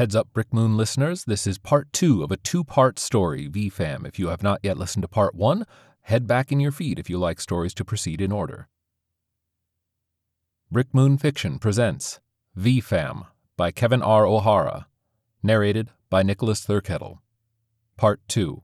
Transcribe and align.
Heads 0.00 0.16
up, 0.16 0.32
Brick 0.32 0.54
Moon 0.54 0.78
listeners, 0.78 1.24
this 1.24 1.46
is 1.46 1.58
part 1.58 1.92
two 1.92 2.22
of 2.22 2.32
a 2.32 2.38
two 2.38 2.64
part 2.64 2.98
story, 2.98 3.50
VFAM. 3.50 4.08
If 4.08 4.18
you 4.18 4.28
have 4.28 4.42
not 4.42 4.60
yet 4.62 4.78
listened 4.78 5.02
to 5.02 5.08
part 5.08 5.34
one, 5.34 5.66
head 6.00 6.26
back 6.26 6.50
in 6.50 6.58
your 6.58 6.72
feed 6.72 6.98
if 6.98 7.10
you 7.10 7.18
like 7.18 7.38
stories 7.38 7.74
to 7.74 7.84
proceed 7.84 8.22
in 8.22 8.32
order. 8.32 8.70
Brick 10.70 10.94
Moon 10.94 11.18
Fiction 11.18 11.58
presents 11.58 12.18
VFAM 12.56 13.26
by 13.58 13.70
Kevin 13.70 14.00
R. 14.00 14.24
O'Hara, 14.24 14.86
narrated 15.42 15.90
by 16.08 16.22
Nicholas 16.22 16.64
Thurkettle. 16.64 17.18
Part 17.98 18.22
2 18.26 18.62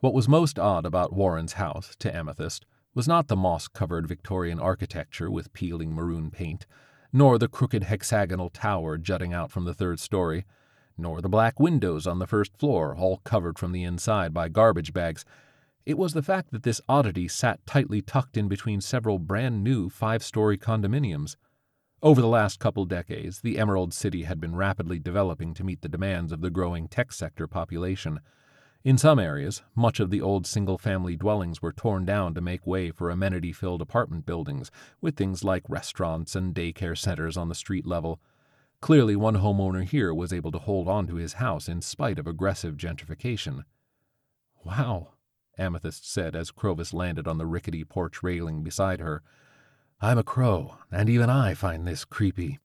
What 0.00 0.14
was 0.14 0.26
most 0.30 0.58
odd 0.58 0.86
about 0.86 1.12
Warren's 1.12 1.52
house, 1.52 1.94
to 1.98 2.16
Amethyst, 2.16 2.64
was 2.94 3.06
not 3.06 3.28
the 3.28 3.36
moss 3.36 3.68
covered 3.68 4.08
Victorian 4.08 4.58
architecture 4.58 5.30
with 5.30 5.52
peeling 5.52 5.92
maroon 5.92 6.30
paint, 6.30 6.64
nor 7.12 7.38
the 7.38 7.48
crooked 7.48 7.84
hexagonal 7.84 8.48
tower 8.48 8.96
jutting 8.96 9.32
out 9.32 9.50
from 9.50 9.64
the 9.64 9.74
third 9.74 10.00
story, 10.00 10.44
nor 10.96 11.20
the 11.20 11.28
black 11.28 11.60
windows 11.60 12.06
on 12.06 12.18
the 12.18 12.26
first 12.26 12.56
floor, 12.56 12.96
all 12.96 13.18
covered 13.24 13.58
from 13.58 13.72
the 13.72 13.84
inside 13.84 14.32
by 14.32 14.48
garbage 14.48 14.92
bags. 14.92 15.24
It 15.84 15.98
was 15.98 16.12
the 16.12 16.22
fact 16.22 16.52
that 16.52 16.62
this 16.62 16.80
oddity 16.88 17.28
sat 17.28 17.64
tightly 17.66 18.00
tucked 18.00 18.36
in 18.36 18.48
between 18.48 18.80
several 18.80 19.18
brand 19.18 19.64
new 19.64 19.88
five 19.88 20.22
story 20.22 20.56
condominiums. 20.56 21.36
Over 22.02 22.20
the 22.20 22.28
last 22.28 22.58
couple 22.58 22.84
decades, 22.84 23.40
the 23.40 23.58
Emerald 23.58 23.92
City 23.92 24.24
had 24.24 24.40
been 24.40 24.56
rapidly 24.56 24.98
developing 24.98 25.54
to 25.54 25.64
meet 25.64 25.82
the 25.82 25.88
demands 25.88 26.32
of 26.32 26.40
the 26.40 26.50
growing 26.50 26.88
tech 26.88 27.12
sector 27.12 27.46
population. 27.46 28.20
In 28.84 28.98
some 28.98 29.20
areas, 29.20 29.62
much 29.76 30.00
of 30.00 30.10
the 30.10 30.20
old 30.20 30.44
single 30.44 30.76
family 30.76 31.16
dwellings 31.16 31.62
were 31.62 31.72
torn 31.72 32.04
down 32.04 32.34
to 32.34 32.40
make 32.40 32.66
way 32.66 32.90
for 32.90 33.10
amenity 33.10 33.52
filled 33.52 33.80
apartment 33.80 34.26
buildings, 34.26 34.72
with 35.00 35.16
things 35.16 35.44
like 35.44 35.62
restaurants 35.68 36.34
and 36.34 36.52
daycare 36.52 36.98
centers 36.98 37.36
on 37.36 37.48
the 37.48 37.54
street 37.54 37.86
level. 37.86 38.20
Clearly, 38.80 39.14
one 39.14 39.36
homeowner 39.36 39.84
here 39.84 40.12
was 40.12 40.32
able 40.32 40.50
to 40.50 40.58
hold 40.58 40.88
on 40.88 41.06
to 41.06 41.14
his 41.14 41.34
house 41.34 41.68
in 41.68 41.80
spite 41.80 42.18
of 42.18 42.26
aggressive 42.26 42.76
gentrification. 42.76 43.62
Wow, 44.64 45.10
Amethyst 45.56 46.10
said 46.10 46.34
as 46.34 46.50
Crovis 46.50 46.92
landed 46.92 47.28
on 47.28 47.38
the 47.38 47.46
rickety 47.46 47.84
porch 47.84 48.20
railing 48.20 48.64
beside 48.64 48.98
her. 48.98 49.22
I'm 50.00 50.18
a 50.18 50.24
crow, 50.24 50.78
and 50.90 51.08
even 51.08 51.30
I 51.30 51.54
find 51.54 51.86
this 51.86 52.04
creepy. 52.04 52.58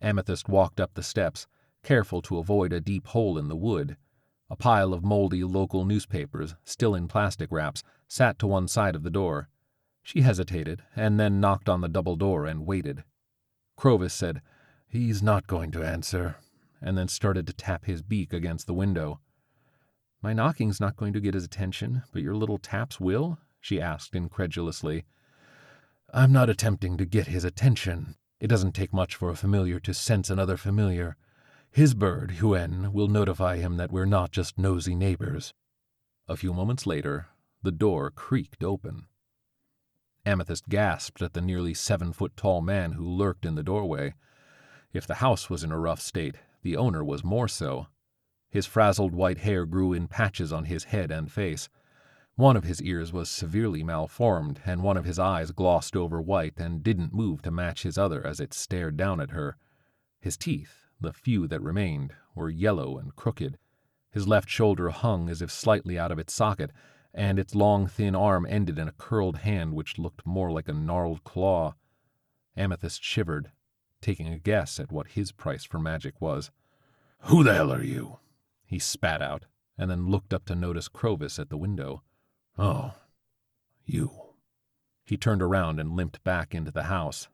Amethyst 0.00 0.48
walked 0.48 0.80
up 0.80 0.94
the 0.94 1.02
steps, 1.04 1.46
careful 1.84 2.22
to 2.22 2.38
avoid 2.38 2.72
a 2.72 2.80
deep 2.80 3.06
hole 3.06 3.38
in 3.38 3.46
the 3.46 3.54
wood. 3.54 3.96
A 4.54 4.56
pile 4.56 4.94
of 4.94 5.02
moldy 5.02 5.42
local 5.42 5.84
newspapers, 5.84 6.54
still 6.62 6.94
in 6.94 7.08
plastic 7.08 7.50
wraps, 7.50 7.82
sat 8.06 8.38
to 8.38 8.46
one 8.46 8.68
side 8.68 8.94
of 8.94 9.02
the 9.02 9.10
door. 9.10 9.48
She 10.04 10.20
hesitated, 10.20 10.80
and 10.94 11.18
then 11.18 11.40
knocked 11.40 11.68
on 11.68 11.80
the 11.80 11.88
double 11.88 12.14
door 12.14 12.46
and 12.46 12.64
waited. 12.64 13.02
Crovis 13.74 14.14
said, 14.14 14.42
He's 14.86 15.24
not 15.24 15.48
going 15.48 15.72
to 15.72 15.82
answer, 15.82 16.36
and 16.80 16.96
then 16.96 17.08
started 17.08 17.48
to 17.48 17.52
tap 17.52 17.86
his 17.86 18.00
beak 18.00 18.32
against 18.32 18.68
the 18.68 18.74
window. 18.74 19.18
My 20.22 20.32
knocking's 20.32 20.78
not 20.78 20.94
going 20.94 21.14
to 21.14 21.20
get 21.20 21.34
his 21.34 21.42
attention, 21.42 22.04
but 22.12 22.22
your 22.22 22.36
little 22.36 22.58
taps 22.58 23.00
will? 23.00 23.38
she 23.60 23.80
asked 23.80 24.14
incredulously. 24.14 25.04
I'm 26.12 26.30
not 26.30 26.48
attempting 26.48 26.96
to 26.98 27.04
get 27.04 27.26
his 27.26 27.42
attention. 27.42 28.14
It 28.38 28.46
doesn't 28.46 28.76
take 28.76 28.92
much 28.92 29.16
for 29.16 29.30
a 29.30 29.36
familiar 29.36 29.80
to 29.80 29.92
sense 29.92 30.30
another 30.30 30.56
familiar. 30.56 31.16
His 31.74 31.92
bird, 31.92 32.36
Huen, 32.38 32.92
will 32.92 33.08
notify 33.08 33.56
him 33.56 33.78
that 33.78 33.90
we're 33.90 34.04
not 34.04 34.30
just 34.30 34.56
nosy 34.56 34.94
neighbors. 34.94 35.52
A 36.28 36.36
few 36.36 36.54
moments 36.54 36.86
later, 36.86 37.26
the 37.64 37.72
door 37.72 38.12
creaked 38.12 38.62
open. 38.62 39.06
Amethyst 40.24 40.68
gasped 40.68 41.20
at 41.20 41.32
the 41.32 41.40
nearly 41.40 41.74
seven 41.74 42.12
foot 42.12 42.36
tall 42.36 42.60
man 42.60 42.92
who 42.92 43.04
lurked 43.04 43.44
in 43.44 43.56
the 43.56 43.64
doorway. 43.64 44.14
If 44.92 45.04
the 45.08 45.16
house 45.16 45.50
was 45.50 45.64
in 45.64 45.72
a 45.72 45.78
rough 45.78 46.00
state, 46.00 46.36
the 46.62 46.76
owner 46.76 47.02
was 47.02 47.24
more 47.24 47.48
so. 47.48 47.88
His 48.48 48.66
frazzled 48.66 49.12
white 49.12 49.38
hair 49.38 49.66
grew 49.66 49.92
in 49.92 50.06
patches 50.06 50.52
on 50.52 50.66
his 50.66 50.84
head 50.84 51.10
and 51.10 51.28
face. 51.28 51.68
One 52.36 52.56
of 52.56 52.62
his 52.62 52.80
ears 52.82 53.12
was 53.12 53.28
severely 53.28 53.82
malformed, 53.82 54.60
and 54.64 54.84
one 54.84 54.96
of 54.96 55.06
his 55.06 55.18
eyes 55.18 55.50
glossed 55.50 55.96
over 55.96 56.22
white 56.22 56.54
and 56.56 56.84
didn't 56.84 57.12
move 57.12 57.42
to 57.42 57.50
match 57.50 57.82
his 57.82 57.98
other 57.98 58.24
as 58.24 58.38
it 58.38 58.54
stared 58.54 58.96
down 58.96 59.20
at 59.20 59.30
her. 59.30 59.56
His 60.20 60.36
teeth, 60.36 60.83
the 61.00 61.12
few 61.12 61.46
that 61.48 61.62
remained 61.62 62.14
were 62.34 62.50
yellow 62.50 62.98
and 62.98 63.14
crooked. 63.14 63.58
His 64.10 64.28
left 64.28 64.48
shoulder 64.48 64.90
hung 64.90 65.28
as 65.28 65.42
if 65.42 65.50
slightly 65.50 65.98
out 65.98 66.12
of 66.12 66.18
its 66.18 66.32
socket, 66.32 66.70
and 67.12 67.38
its 67.38 67.54
long, 67.54 67.86
thin 67.86 68.14
arm 68.14 68.46
ended 68.48 68.78
in 68.78 68.88
a 68.88 68.92
curled 68.92 69.38
hand 69.38 69.74
which 69.74 69.98
looked 69.98 70.26
more 70.26 70.50
like 70.50 70.68
a 70.68 70.72
gnarled 70.72 71.24
claw. 71.24 71.74
Amethyst 72.56 73.02
shivered, 73.02 73.50
taking 74.00 74.28
a 74.28 74.38
guess 74.38 74.80
at 74.80 74.92
what 74.92 75.08
his 75.08 75.32
price 75.32 75.64
for 75.64 75.78
magic 75.78 76.20
was. 76.20 76.50
Who 77.22 77.42
the 77.42 77.54
hell 77.54 77.72
are 77.72 77.82
you? 77.82 78.18
He 78.64 78.78
spat 78.78 79.22
out, 79.22 79.46
and 79.78 79.90
then 79.90 80.08
looked 80.08 80.32
up 80.32 80.44
to 80.46 80.54
notice 80.54 80.88
Crovis 80.88 81.38
at 81.38 81.50
the 81.50 81.56
window. 81.56 82.02
Oh, 82.58 82.94
you. 83.84 84.10
He 85.04 85.16
turned 85.16 85.42
around 85.42 85.78
and 85.80 85.96
limped 85.96 86.22
back 86.24 86.54
into 86.54 86.70
the 86.70 86.84
house. 86.84 87.28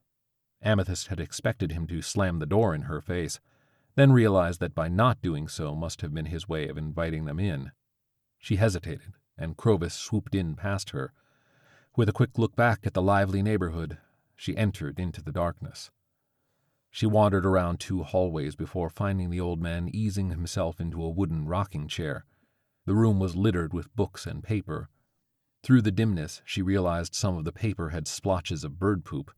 Amethyst 0.62 1.08
had 1.08 1.20
expected 1.20 1.72
him 1.72 1.86
to 1.86 2.02
slam 2.02 2.38
the 2.38 2.46
door 2.46 2.74
in 2.74 2.82
her 2.82 3.00
face 3.00 3.40
then 3.94 4.12
realized 4.12 4.60
that 4.60 4.74
by 4.74 4.88
not 4.88 5.20
doing 5.20 5.48
so 5.48 5.74
must 5.74 6.00
have 6.00 6.14
been 6.14 6.26
his 6.26 6.48
way 6.48 6.68
of 6.68 6.78
inviting 6.78 7.24
them 7.24 7.38
in. 7.38 7.72
She 8.38 8.56
hesitated, 8.56 9.14
and 9.36 9.56
Crovis 9.56 9.94
swooped 9.94 10.34
in 10.34 10.54
past 10.54 10.90
her. 10.90 11.12
With 11.96 12.08
a 12.08 12.12
quick 12.12 12.38
look 12.38 12.56
back 12.56 12.86
at 12.86 12.94
the 12.94 13.02
lively 13.02 13.42
neighborhood, 13.42 13.98
she 14.36 14.56
entered 14.56 14.98
into 14.98 15.22
the 15.22 15.32
darkness. 15.32 15.90
She 16.90 17.06
wandered 17.06 17.46
around 17.46 17.78
two 17.78 18.02
hallways 18.02 18.56
before 18.56 18.90
finding 18.90 19.30
the 19.30 19.40
old 19.40 19.60
man 19.60 19.88
easing 19.92 20.30
himself 20.30 20.80
into 20.80 21.02
a 21.02 21.10
wooden 21.10 21.46
rocking 21.46 21.86
chair. 21.86 22.24
The 22.86 22.94
room 22.94 23.18
was 23.18 23.36
littered 23.36 23.72
with 23.72 23.94
books 23.94 24.26
and 24.26 24.42
paper. 24.42 24.88
Through 25.62 25.82
the 25.82 25.92
dimness, 25.92 26.42
she 26.44 26.62
realized 26.62 27.14
some 27.14 27.36
of 27.36 27.44
the 27.44 27.52
paper 27.52 27.90
had 27.90 28.08
splotches 28.08 28.64
of 28.64 28.78
bird 28.78 29.04
poop, 29.04 29.30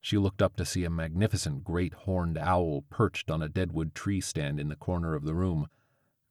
she 0.00 0.16
looked 0.16 0.40
up 0.40 0.56
to 0.56 0.64
see 0.64 0.84
a 0.84 0.90
magnificent 0.90 1.62
great 1.62 1.92
horned 1.92 2.38
owl 2.38 2.84
perched 2.88 3.30
on 3.30 3.42
a 3.42 3.48
deadwood 3.48 3.94
tree 3.94 4.20
stand 4.20 4.58
in 4.58 4.68
the 4.68 4.76
corner 4.76 5.14
of 5.14 5.24
the 5.24 5.34
room. 5.34 5.68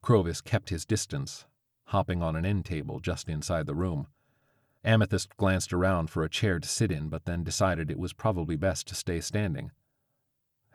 Crovis 0.02 0.40
kept 0.40 0.70
his 0.70 0.84
distance, 0.84 1.46
hopping 1.84 2.22
on 2.22 2.34
an 2.34 2.44
end 2.44 2.64
table 2.64 3.00
just 3.00 3.28
inside 3.28 3.66
the 3.66 3.74
room. 3.74 4.06
Amethyst 4.82 5.36
glanced 5.36 5.72
around 5.72 6.10
for 6.10 6.24
a 6.24 6.30
chair 6.30 6.58
to 6.58 6.68
sit 6.68 6.90
in, 6.90 7.08
but 7.08 7.26
then 7.26 7.44
decided 7.44 7.90
it 7.90 7.98
was 7.98 8.12
probably 8.12 8.56
best 8.56 8.88
to 8.88 8.94
stay 8.94 9.20
standing. 9.20 9.70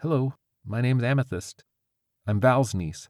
Hello, 0.01 0.35
my 0.63 0.79
name's 0.79 1.03
Amethyst. 1.03 1.63
I'm 2.27 2.39
Val's 2.39 2.73
niece. 2.75 3.09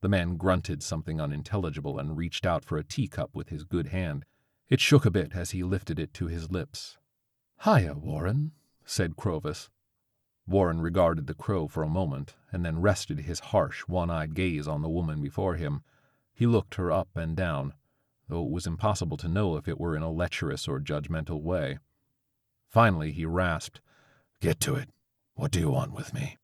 The 0.00 0.08
man 0.08 0.36
grunted 0.36 0.82
something 0.82 1.20
unintelligible 1.20 1.98
and 1.98 2.16
reached 2.16 2.44
out 2.44 2.64
for 2.64 2.76
a 2.76 2.84
teacup 2.84 3.30
with 3.34 3.48
his 3.48 3.64
good 3.64 3.88
hand. 3.88 4.24
It 4.68 4.80
shook 4.80 5.06
a 5.06 5.10
bit 5.10 5.32
as 5.34 5.52
he 5.52 5.62
lifted 5.62 5.98
it 5.98 6.12
to 6.14 6.26
his 6.26 6.50
lips. 6.50 6.98
Hiya, 7.64 7.94
Warren, 7.94 8.52
said 8.84 9.16
Crovis. 9.16 9.70
Warren 10.46 10.80
regarded 10.80 11.26
the 11.26 11.34
crow 11.34 11.68
for 11.68 11.82
a 11.82 11.88
moment, 11.88 12.34
and 12.52 12.64
then 12.64 12.80
rested 12.80 13.20
his 13.20 13.40
harsh, 13.40 13.80
one 13.82 14.10
eyed 14.10 14.34
gaze 14.34 14.68
on 14.68 14.82
the 14.82 14.90
woman 14.90 15.22
before 15.22 15.54
him. 15.54 15.82
He 16.34 16.46
looked 16.46 16.74
her 16.74 16.92
up 16.92 17.08
and 17.14 17.36
down, 17.36 17.72
though 18.28 18.44
it 18.44 18.50
was 18.50 18.66
impossible 18.66 19.16
to 19.18 19.28
know 19.28 19.56
if 19.56 19.68
it 19.68 19.80
were 19.80 19.96
in 19.96 20.02
a 20.02 20.10
lecherous 20.10 20.68
or 20.68 20.80
judgmental 20.80 21.40
way. 21.40 21.78
Finally, 22.68 23.12
he 23.12 23.24
rasped, 23.24 23.80
Get 24.40 24.60
to 24.60 24.74
it. 24.74 24.90
What 25.34 25.50
do 25.50 25.60
you 25.60 25.70
want 25.70 25.92
with 25.92 26.12
me? 26.12 26.36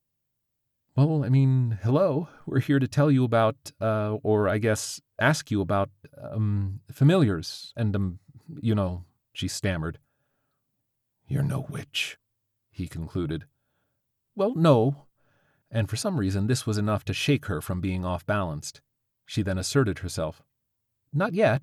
Well, 0.97 1.25
I 1.25 1.29
mean, 1.29 1.79
hello. 1.83 2.29
We're 2.47 2.61
here 2.61 2.79
to 2.79 2.89
tell 2.89 3.11
you 3.11 3.25
about, 3.25 3.57
uh, 3.81 4.17
or 4.23 4.49
I 4.49 4.59
guess 4.59 5.01
ask 5.19 5.51
you 5.51 5.61
about, 5.61 5.91
um, 6.21 6.81
familiars 6.91 7.73
and, 7.77 7.95
um, 7.95 8.19
you 8.61 8.75
know, 8.75 9.05
she 9.33 9.49
stammered. 9.49 9.99
You're 11.29 11.43
no 11.43 11.67
witch, 11.69 12.19
he 12.71 12.89
concluded. 12.89 13.45
Well, 14.35 14.55
no. 14.55 15.07
And 15.71 15.89
for 15.89 15.97
some 15.97 16.19
reason, 16.19 16.47
this 16.47 16.67
was 16.67 16.79
enough 16.79 17.05
to 17.07 17.13
shake 17.13 17.47
her 17.47 17.61
from 17.61 17.81
being 17.81 18.05
off 18.05 18.27
balanced. 18.27 18.81
She 19.27 19.43
then 19.43 19.59
asserted 19.59 20.01
herself. 20.01 20.43
Not 21.13 21.35
yet. 21.35 21.63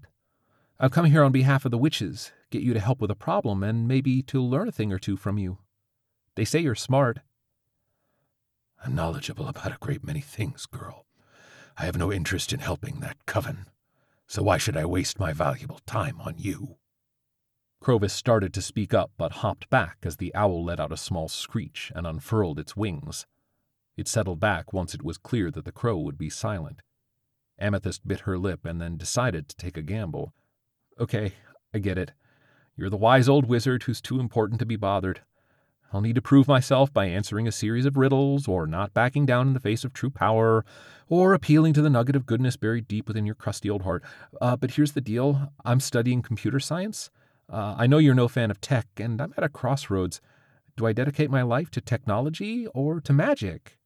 I've 0.79 0.91
come 0.91 1.05
here 1.05 1.23
on 1.23 1.31
behalf 1.31 1.65
of 1.65 1.71
the 1.71 1.77
witches, 1.77 2.31
get 2.51 2.61
you 2.61 2.73
to 2.73 2.79
help 2.79 3.01
with 3.01 3.11
a 3.11 3.15
problem, 3.15 3.63
and 3.63 3.87
maybe 3.87 4.21
to 4.23 4.41
learn 4.41 4.67
a 4.67 4.71
thing 4.71 4.93
or 4.93 4.99
two 4.99 5.17
from 5.17 5.37
you. 5.37 5.57
They 6.35 6.45
say 6.45 6.59
you're 6.59 6.75
smart. 6.75 7.19
I'm 8.85 8.93
knowledgeable 8.93 9.47
about 9.47 9.71
a 9.71 9.77
great 9.79 10.05
many 10.05 10.21
things, 10.21 10.65
girl. 10.67 11.07
I 11.77 11.85
have 11.85 11.97
no 11.97 12.11
interest 12.11 12.53
in 12.53 12.59
helping 12.59 12.99
that 12.99 13.25
coven, 13.25 13.65
so 14.27 14.43
why 14.43 14.57
should 14.57 14.77
I 14.77 14.85
waste 14.85 15.19
my 15.19 15.33
valuable 15.33 15.79
time 15.85 16.21
on 16.21 16.35
you? 16.37 16.77
Crovis 17.79 18.13
started 18.13 18.53
to 18.53 18.61
speak 18.61 18.93
up, 18.93 19.11
but 19.17 19.31
hopped 19.43 19.69
back 19.69 19.97
as 20.03 20.17
the 20.17 20.33
owl 20.33 20.63
let 20.65 20.79
out 20.79 20.91
a 20.91 20.97
small 20.97 21.27
screech 21.27 21.91
and 21.95 22.07
unfurled 22.07 22.59
its 22.59 22.75
wings. 22.75 23.25
It 23.95 24.07
settled 24.07 24.39
back 24.39 24.73
once 24.73 24.93
it 24.93 25.03
was 25.03 25.17
clear 25.17 25.51
that 25.51 25.65
the 25.65 25.71
crow 25.71 25.97
would 25.97 26.17
be 26.17 26.29
silent. 26.29 26.81
Amethyst 27.59 28.07
bit 28.07 28.21
her 28.21 28.37
lip 28.37 28.65
and 28.65 28.81
then 28.81 28.97
decided 28.97 29.47
to 29.49 29.55
take 29.55 29.77
a 29.77 29.81
gamble. 29.81 30.33
Okay, 30.99 31.33
I 31.73 31.79
get 31.79 31.97
it. 31.97 32.11
You're 32.75 32.89
the 32.89 32.97
wise 32.97 33.27
old 33.27 33.45
wizard 33.45 33.83
who's 33.83 34.01
too 34.01 34.19
important 34.19 34.59
to 34.59 34.65
be 34.65 34.75
bothered. 34.75 35.21
I'll 35.91 36.01
need 36.01 36.15
to 36.15 36.21
prove 36.21 36.47
myself 36.47 36.91
by 36.91 37.05
answering 37.05 37.47
a 37.47 37.51
series 37.51 37.85
of 37.85 37.95
riddles, 37.95 38.47
or 38.47 38.67
not 38.67 38.93
backing 38.93 39.25
down 39.25 39.47
in 39.47 39.53
the 39.53 39.59
face 39.59 39.85
of 39.85 39.93
true 39.93 40.09
power, 40.09 40.65
or 41.07 41.33
appealing 41.33 41.73
to 41.73 41.81
the 41.81 41.89
nugget 41.89 42.15
of 42.15 42.25
goodness 42.25 42.57
buried 42.57 42.87
deep 42.87 43.07
within 43.07 43.25
your 43.25 43.35
crusty 43.35 43.69
old 43.69 43.83
heart. 43.83 44.03
Uh, 44.41 44.57
but 44.57 44.71
here's 44.71 44.91
the 44.91 45.01
deal 45.01 45.53
I'm 45.63 45.79
studying 45.79 46.21
computer 46.21 46.59
science. 46.59 47.09
Uh, 47.49 47.75
I 47.77 47.87
know 47.87 47.97
you're 47.97 48.15
no 48.15 48.27
fan 48.27 48.51
of 48.51 48.59
tech, 48.59 48.87
and 48.97 49.21
I'm 49.21 49.33
at 49.37 49.43
a 49.43 49.49
crossroads. 49.49 50.19
Do 50.75 50.85
I 50.85 50.93
dedicate 50.93 51.31
my 51.31 51.41
life 51.41 51.71
to 51.71 51.81
technology 51.81 52.67
or 52.67 52.99
to 53.01 53.13
magic? 53.13 53.77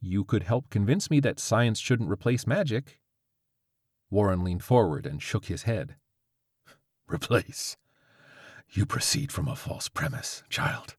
You 0.00 0.24
could 0.24 0.42
help 0.42 0.70
convince 0.70 1.10
me 1.10 1.20
that 1.20 1.38
science 1.38 1.78
shouldn't 1.78 2.10
replace 2.10 2.46
magic. 2.46 3.00
Warren 4.10 4.44
leaned 4.44 4.64
forward 4.64 5.06
and 5.06 5.22
shook 5.22 5.46
his 5.46 5.62
head. 5.62 5.96
Replace? 7.08 7.76
You 8.70 8.86
proceed 8.86 9.30
from 9.32 9.48
a 9.48 9.56
false 9.56 9.88
premise, 9.88 10.42
child. 10.48 10.96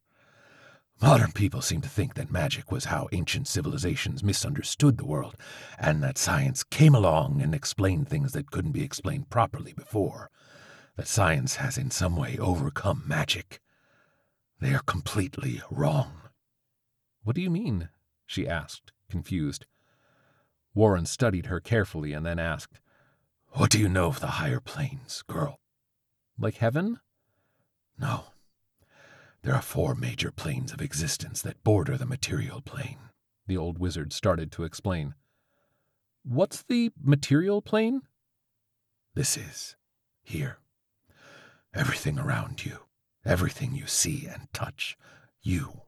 Modern 1.01 1.33
people 1.33 1.61
seem 1.61 1.81
to 1.81 1.89
think 1.89 2.13
that 2.13 2.31
magic 2.31 2.71
was 2.71 2.85
how 2.85 3.09
ancient 3.11 3.47
civilizations 3.47 4.23
misunderstood 4.23 4.97
the 4.97 5.05
world, 5.05 5.35
and 5.77 6.01
that 6.01 6.17
science 6.17 6.63
came 6.63 6.95
along 6.95 7.41
and 7.41 7.53
explained 7.53 8.07
things 8.07 8.31
that 8.31 8.49
couldn't 8.49 8.71
be 8.71 8.83
explained 8.83 9.29
properly 9.29 9.73
before. 9.73 10.29
That 10.97 11.07
science 11.07 11.57
has 11.57 11.77
in 11.77 11.91
some 11.91 12.15
way 12.15 12.37
overcome 12.37 13.03
magic. 13.05 13.59
They 14.59 14.73
are 14.73 14.79
completely 14.79 15.61
wrong. 15.69 16.21
What 17.23 17.35
do 17.35 17.41
you 17.41 17.49
mean? 17.49 17.89
she 18.25 18.47
asked, 18.47 18.91
confused. 19.09 19.65
Warren 20.73 21.05
studied 21.05 21.47
her 21.47 21.59
carefully 21.59 22.13
and 22.13 22.25
then 22.25 22.39
asked, 22.39 22.79
What 23.49 23.69
do 23.71 23.79
you 23.79 23.89
know 23.89 24.07
of 24.07 24.19
the 24.19 24.27
higher 24.27 24.59
planes, 24.59 25.23
girl? 25.27 25.59
Like 26.37 26.57
heaven? 26.57 26.99
No. 27.97 28.25
There 29.41 29.53
are 29.53 29.61
four 29.61 29.95
major 29.95 30.31
planes 30.31 30.71
of 30.71 30.81
existence 30.81 31.41
that 31.41 31.63
border 31.63 31.97
the 31.97 32.05
material 32.05 32.61
plane. 32.61 32.97
The 33.47 33.57
old 33.57 33.79
wizard 33.79 34.11
started 34.11 34.51
to 34.53 34.63
explain. 34.63 35.13
What's 36.23 36.63
the 36.63 36.91
material 37.01 37.61
plane? 37.61 38.01
This 39.13 39.37
is 39.37 39.75
here. 40.23 40.57
Everything 41.75 42.17
around 42.17 42.63
you, 42.65 42.77
everything 43.25 43.75
you 43.75 43.85
see 43.85 44.27
and 44.31 44.47
touch, 44.53 44.97
you. 45.41 45.81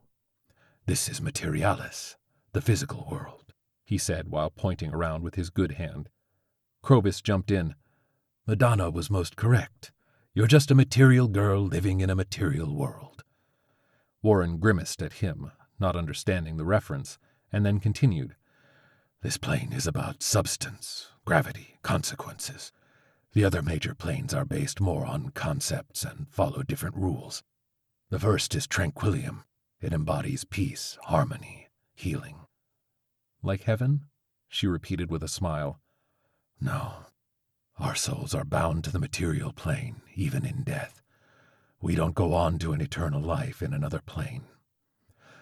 This 0.86 1.08
is 1.08 1.22
materialis, 1.22 2.18
the 2.52 2.62
physical 2.62 3.08
world, 3.10 3.54
he 3.86 3.98
said 3.98 4.28
while 4.28 4.50
pointing 4.50 4.94
around 4.94 5.24
with 5.24 5.36
his 5.36 5.50
good 5.50 5.74
hand. 5.74 6.10
Crovis 6.84 7.22
jumped 7.22 7.52
in. 7.52 7.74
Madonna 8.46 8.90
was 8.90 9.10
most 9.10 9.38
correct. 9.38 9.94
You're 10.34 10.46
just 10.46 10.72
a 10.72 10.76
material 10.76 11.30
girl 11.30 11.62
living 11.62 12.02
in 12.02 12.10
a 12.10 12.16
material 12.16 12.76
world. 12.76 13.24
Warren 14.22 14.58
grimaced 14.58 15.02
at 15.02 15.14
him, 15.14 15.52
not 15.80 15.96
understanding 15.96 16.58
the 16.58 16.66
reference, 16.66 17.18
and 17.50 17.66
then 17.66 17.80
continued. 17.80 18.36
This 19.22 19.38
plane 19.38 19.72
is 19.72 19.88
about 19.88 20.22
substance, 20.22 21.08
gravity, 21.24 21.80
consequences. 21.82 22.74
The 23.38 23.46
other 23.46 23.62
major 23.62 23.94
planes 23.94 24.34
are 24.34 24.46
based 24.46 24.82
more 24.82 25.06
on 25.06 25.30
concepts 25.30 26.04
and 26.04 26.28
follow 26.28 26.64
different 26.64 26.96
rules. 26.96 27.44
The 28.10 28.18
first 28.18 28.56
is 28.56 28.66
Tranquillium. 28.66 29.44
It 29.80 29.94
embodies 29.94 30.44
peace, 30.44 30.98
harmony, 31.04 31.68
healing. 31.94 32.48
Like 33.44 33.66
heaven? 33.66 34.06
she 34.50 34.66
repeated 34.66 35.12
with 35.12 35.22
a 35.22 35.28
smile. 35.28 35.80
No. 36.60 37.06
Our 37.78 37.94
souls 37.94 38.34
are 38.34 38.44
bound 38.44 38.84
to 38.86 38.92
the 38.92 38.98
material 38.98 39.54
plane, 39.54 40.02
even 40.16 40.44
in 40.44 40.64
death. 40.64 41.04
We 41.80 41.94
don't 41.94 42.16
go 42.16 42.34
on 42.34 42.58
to 42.58 42.74
an 42.74 42.82
eternal 42.82 43.22
life 43.22 43.62
in 43.62 43.72
another 43.72 44.02
plane. 44.04 44.46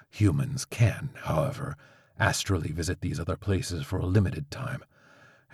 Humans 0.10 0.66
can, 0.66 1.12
however, 1.16 1.78
astrally 2.20 2.74
visit 2.74 3.00
these 3.00 3.22
other 3.22 3.38
places 3.38 3.86
for 3.86 4.00
a 4.00 4.06
limited 4.06 4.52
time. 4.52 4.84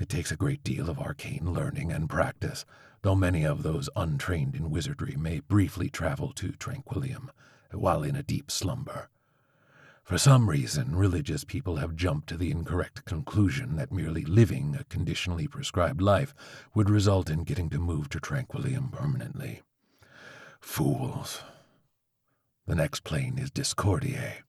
It 0.01 0.09
takes 0.09 0.31
a 0.31 0.35
great 0.35 0.63
deal 0.63 0.89
of 0.89 0.97
arcane 0.97 1.53
learning 1.53 1.91
and 1.91 2.09
practice, 2.09 2.65
though 3.03 3.13
many 3.13 3.45
of 3.45 3.61
those 3.61 3.87
untrained 3.95 4.55
in 4.55 4.71
wizardry 4.71 5.15
may 5.15 5.41
briefly 5.41 5.91
travel 5.91 6.33
to 6.33 6.53
Tranquillium 6.53 7.29
while 7.71 8.01
in 8.01 8.15
a 8.15 8.23
deep 8.23 8.49
slumber. 8.49 9.09
For 10.03 10.17
some 10.17 10.49
reason, 10.49 10.95
religious 10.95 11.43
people 11.43 11.75
have 11.75 11.95
jumped 11.95 12.29
to 12.29 12.37
the 12.37 12.49
incorrect 12.49 13.05
conclusion 13.05 13.75
that 13.75 13.91
merely 13.91 14.25
living 14.25 14.75
a 14.75 14.85
conditionally 14.85 15.45
prescribed 15.45 16.01
life 16.01 16.33
would 16.73 16.89
result 16.89 17.29
in 17.29 17.43
getting 17.43 17.69
to 17.69 17.77
move 17.77 18.09
to 18.09 18.19
Tranquillium 18.19 18.91
permanently. 18.91 19.61
Fools. 20.59 21.43
The 22.65 22.73
next 22.73 23.03
plane 23.03 23.37
is 23.37 23.51
Discordiae. 23.51 24.41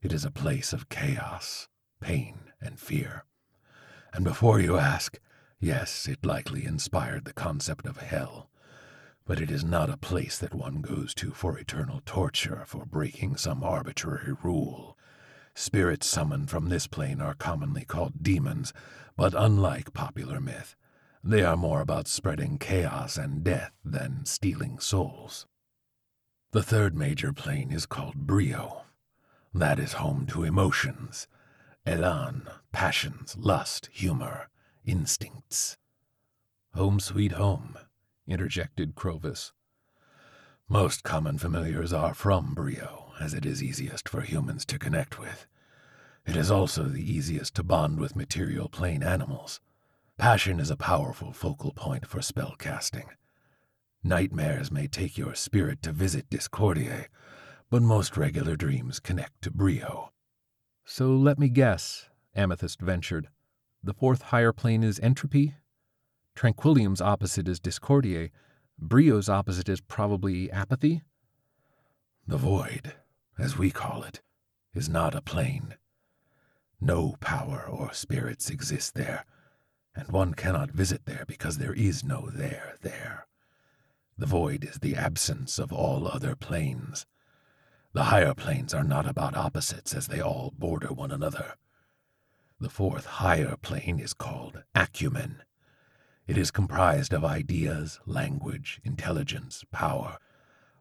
It 0.00 0.14
is 0.14 0.24
a 0.24 0.30
place 0.30 0.72
of 0.72 0.88
chaos, 0.88 1.68
pain, 2.00 2.38
and 2.58 2.80
fear. 2.80 3.26
And 4.12 4.24
before 4.24 4.60
you 4.60 4.76
ask, 4.76 5.18
yes, 5.60 6.08
it 6.08 6.24
likely 6.24 6.64
inspired 6.64 7.24
the 7.24 7.32
concept 7.32 7.86
of 7.86 7.98
hell. 7.98 8.50
But 9.24 9.40
it 9.40 9.50
is 9.50 9.64
not 9.64 9.90
a 9.90 9.96
place 9.96 10.38
that 10.38 10.54
one 10.54 10.80
goes 10.80 11.14
to 11.16 11.32
for 11.32 11.58
eternal 11.58 12.00
torture 12.06 12.64
for 12.66 12.86
breaking 12.86 13.36
some 13.36 13.62
arbitrary 13.62 14.34
rule. 14.42 14.96
Spirits 15.54 16.06
summoned 16.06 16.50
from 16.50 16.68
this 16.68 16.86
plane 16.86 17.20
are 17.20 17.34
commonly 17.34 17.84
called 17.84 18.22
demons, 18.22 18.72
but 19.16 19.34
unlike 19.36 19.92
popular 19.92 20.40
myth, 20.40 20.76
they 21.22 21.42
are 21.42 21.56
more 21.56 21.80
about 21.80 22.06
spreading 22.06 22.58
chaos 22.58 23.16
and 23.18 23.42
death 23.42 23.72
than 23.84 24.24
stealing 24.24 24.78
souls. 24.78 25.46
The 26.52 26.62
third 26.62 26.96
major 26.96 27.32
plane 27.32 27.72
is 27.72 27.84
called 27.84 28.14
Brio. 28.14 28.84
That 29.52 29.78
is 29.78 29.94
home 29.94 30.26
to 30.28 30.44
emotions, 30.44 31.26
elan, 31.88 32.46
passions, 32.70 33.34
lust, 33.38 33.88
humor, 33.90 34.50
instincts. 34.84 35.78
Home 36.74 37.00
sweet 37.00 37.32
home, 37.32 37.78
interjected 38.26 38.94
Crovis. 38.94 39.52
Most 40.68 41.02
common 41.02 41.38
familiars 41.38 41.94
are 41.94 42.12
from 42.12 42.52
Brio, 42.52 43.12
as 43.18 43.32
it 43.32 43.46
is 43.46 43.62
easiest 43.62 44.06
for 44.06 44.20
humans 44.20 44.66
to 44.66 44.78
connect 44.78 45.18
with. 45.18 45.46
It 46.26 46.36
is 46.36 46.50
also 46.50 46.84
the 46.84 47.10
easiest 47.10 47.54
to 47.54 47.62
bond 47.62 47.98
with 47.98 48.14
material 48.14 48.68
plane 48.68 49.02
animals. 49.02 49.60
Passion 50.18 50.60
is 50.60 50.70
a 50.70 50.76
powerful 50.76 51.32
focal 51.32 51.72
point 51.72 52.06
for 52.06 52.20
spell 52.20 52.54
casting. 52.58 53.08
Nightmares 54.04 54.70
may 54.70 54.88
take 54.88 55.16
your 55.16 55.34
spirit 55.34 55.80
to 55.84 55.92
visit 55.92 56.28
Discordiae, 56.28 57.06
but 57.70 57.80
most 57.80 58.18
regular 58.18 58.56
dreams 58.56 59.00
connect 59.00 59.40
to 59.42 59.50
Brio. 59.50 60.12
So 60.90 61.14
let 61.14 61.38
me 61.38 61.50
guess, 61.50 62.08
Amethyst 62.34 62.80
ventured. 62.80 63.28
The 63.84 63.92
fourth 63.92 64.22
higher 64.22 64.54
plane 64.54 64.82
is 64.82 64.98
entropy? 65.00 65.54
Tranquillium's 66.34 67.02
opposite 67.02 67.46
is 67.46 67.60
Discordiae. 67.60 68.30
Brio's 68.78 69.28
opposite 69.28 69.68
is 69.68 69.82
probably 69.82 70.50
apathy? 70.50 71.02
The 72.26 72.38
void, 72.38 72.94
as 73.38 73.58
we 73.58 73.70
call 73.70 74.02
it, 74.02 74.22
is 74.74 74.88
not 74.88 75.14
a 75.14 75.20
plane. 75.20 75.74
No 76.80 77.16
power 77.20 77.66
or 77.68 77.92
spirits 77.92 78.48
exist 78.48 78.94
there 78.94 79.26
and 79.94 80.08
one 80.08 80.32
cannot 80.32 80.70
visit 80.70 81.04
there 81.04 81.24
because 81.26 81.58
there 81.58 81.74
is 81.74 82.02
no 82.02 82.30
there 82.32 82.76
there. 82.80 83.26
The 84.16 84.26
void 84.26 84.64
is 84.64 84.78
the 84.78 84.96
absence 84.96 85.58
of 85.58 85.70
all 85.70 86.08
other 86.08 86.34
planes. 86.34 87.04
The 87.94 88.04
higher 88.04 88.34
planes 88.34 88.74
are 88.74 88.84
not 88.84 89.08
about 89.08 89.36
opposites 89.36 89.94
as 89.94 90.08
they 90.08 90.20
all 90.20 90.52
border 90.56 90.92
one 90.92 91.10
another. 91.10 91.54
The 92.60 92.68
fourth 92.68 93.06
higher 93.06 93.56
plane 93.56 93.98
is 93.98 94.12
called 94.12 94.62
acumen. 94.74 95.42
It 96.26 96.36
is 96.36 96.50
comprised 96.50 97.12
of 97.12 97.24
ideas, 97.24 97.98
language, 98.04 98.80
intelligence, 98.84 99.64
power. 99.72 100.18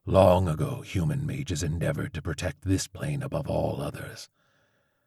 Long 0.06 0.48
ago, 0.50 0.82
human 0.82 1.26
mages 1.26 1.64
endeavored 1.64 2.14
to 2.16 2.22
protect 2.22 2.64
this 2.64 2.88
plane 2.88 3.24
above 3.24 3.48
all 3.48 3.82
others. 3.82 4.30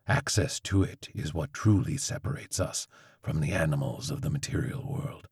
Access 0.09 0.59
to 0.61 0.83
it 0.83 1.11
is 1.15 1.35
what 1.35 1.53
truly 1.53 1.97
separates 1.97 2.59
us 2.59 2.89
from 3.21 3.41
the 3.41 3.53
animals 3.53 4.11
of 4.11 4.23
the 4.23 4.31
material 4.31 4.91
world. 4.91 5.29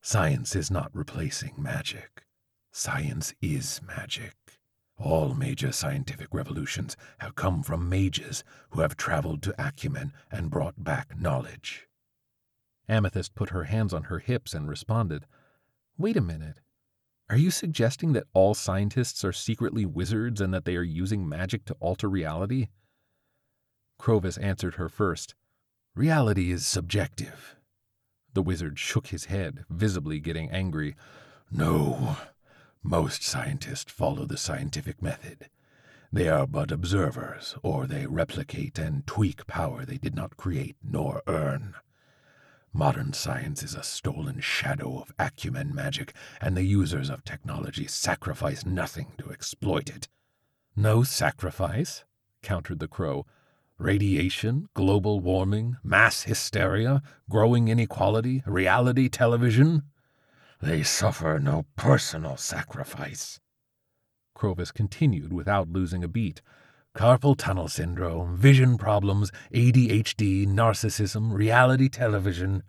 Science 0.00 0.56
is 0.56 0.70
not 0.70 0.90
replacing 0.94 1.52
magic. 1.58 2.24
Science 2.72 3.34
is 3.42 3.80
magic. 3.86 4.36
All 5.00 5.34
major 5.34 5.72
scientific 5.72 6.28
revolutions 6.34 6.94
have 7.20 7.34
come 7.34 7.62
from 7.62 7.88
mages 7.88 8.44
who 8.70 8.82
have 8.82 8.98
traveled 8.98 9.42
to 9.42 9.54
acumen 9.58 10.12
and 10.30 10.50
brought 10.50 10.84
back 10.84 11.18
knowledge. 11.18 11.88
Amethyst 12.86 13.34
put 13.34 13.48
her 13.48 13.64
hands 13.64 13.94
on 13.94 14.04
her 14.04 14.18
hips 14.18 14.52
and 14.52 14.68
responded, 14.68 15.24
Wait 15.96 16.18
a 16.18 16.20
minute. 16.20 16.60
Are 17.30 17.36
you 17.36 17.50
suggesting 17.50 18.12
that 18.12 18.26
all 18.34 18.52
scientists 18.52 19.24
are 19.24 19.32
secretly 19.32 19.86
wizards 19.86 20.38
and 20.38 20.52
that 20.52 20.66
they 20.66 20.76
are 20.76 20.82
using 20.82 21.26
magic 21.26 21.64
to 21.66 21.76
alter 21.80 22.08
reality? 22.08 22.68
Crovis 23.98 24.36
answered 24.36 24.74
her 24.74 24.90
first. 24.90 25.34
Reality 25.94 26.50
is 26.50 26.66
subjective. 26.66 27.56
The 28.34 28.42
wizard 28.42 28.78
shook 28.78 29.06
his 29.06 29.26
head, 29.26 29.64
visibly 29.70 30.20
getting 30.20 30.50
angry. 30.50 30.94
No. 31.50 32.16
Most 32.82 33.22
scientists 33.22 33.92
follow 33.92 34.24
the 34.24 34.36
scientific 34.36 35.02
method. 35.02 35.50
They 36.12 36.28
are 36.28 36.46
but 36.46 36.72
observers, 36.72 37.54
or 37.62 37.86
they 37.86 38.06
replicate 38.06 38.78
and 38.78 39.06
tweak 39.06 39.46
power 39.46 39.84
they 39.84 39.98
did 39.98 40.14
not 40.14 40.36
create 40.36 40.76
nor 40.82 41.22
earn. 41.26 41.74
Modern 42.72 43.12
science 43.12 43.62
is 43.62 43.74
a 43.74 43.82
stolen 43.82 44.40
shadow 44.40 44.98
of 44.98 45.12
acumen 45.18 45.74
magic, 45.74 46.14
and 46.40 46.56
the 46.56 46.62
users 46.62 47.10
of 47.10 47.24
technology 47.24 47.86
sacrifice 47.86 48.64
nothing 48.64 49.12
to 49.18 49.30
exploit 49.30 49.90
it. 49.90 50.08
No 50.74 51.02
sacrifice, 51.02 52.04
countered 52.42 52.78
the 52.78 52.88
crow. 52.88 53.26
Radiation, 53.76 54.68
global 54.74 55.20
warming, 55.20 55.76
mass 55.82 56.22
hysteria, 56.22 57.02
growing 57.28 57.68
inequality, 57.68 58.42
reality 58.46 59.08
television. 59.08 59.82
They 60.62 60.82
suffer 60.82 61.38
no 61.38 61.64
personal 61.74 62.36
sacrifice. 62.36 63.40
Crovis 64.34 64.70
continued 64.70 65.32
without 65.32 65.70
losing 65.70 66.04
a 66.04 66.08
beat. 66.08 66.42
Carpal 66.94 67.34
tunnel 67.36 67.68
syndrome, 67.68 68.36
vision 68.36 68.76
problems, 68.76 69.30
ADHD, 69.54 70.46
narcissism, 70.46 71.32
reality 71.32 71.88
television. 71.88 72.62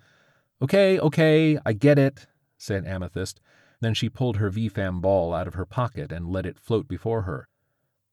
Okay, 0.61 0.99
okay, 0.99 1.57
I 1.65 1.73
get 1.73 1.99
it, 1.99 2.27
said 2.57 2.85
Amethyst. 2.85 3.41
Then 3.81 3.93
she 3.93 4.09
pulled 4.09 4.37
her 4.37 4.51
VFAM 4.51 5.01
ball 5.01 5.33
out 5.33 5.47
of 5.47 5.55
her 5.55 5.65
pocket 5.65 6.11
and 6.11 6.29
let 6.29 6.45
it 6.45 6.59
float 6.59 6.87
before 6.87 7.23
her. 7.23 7.49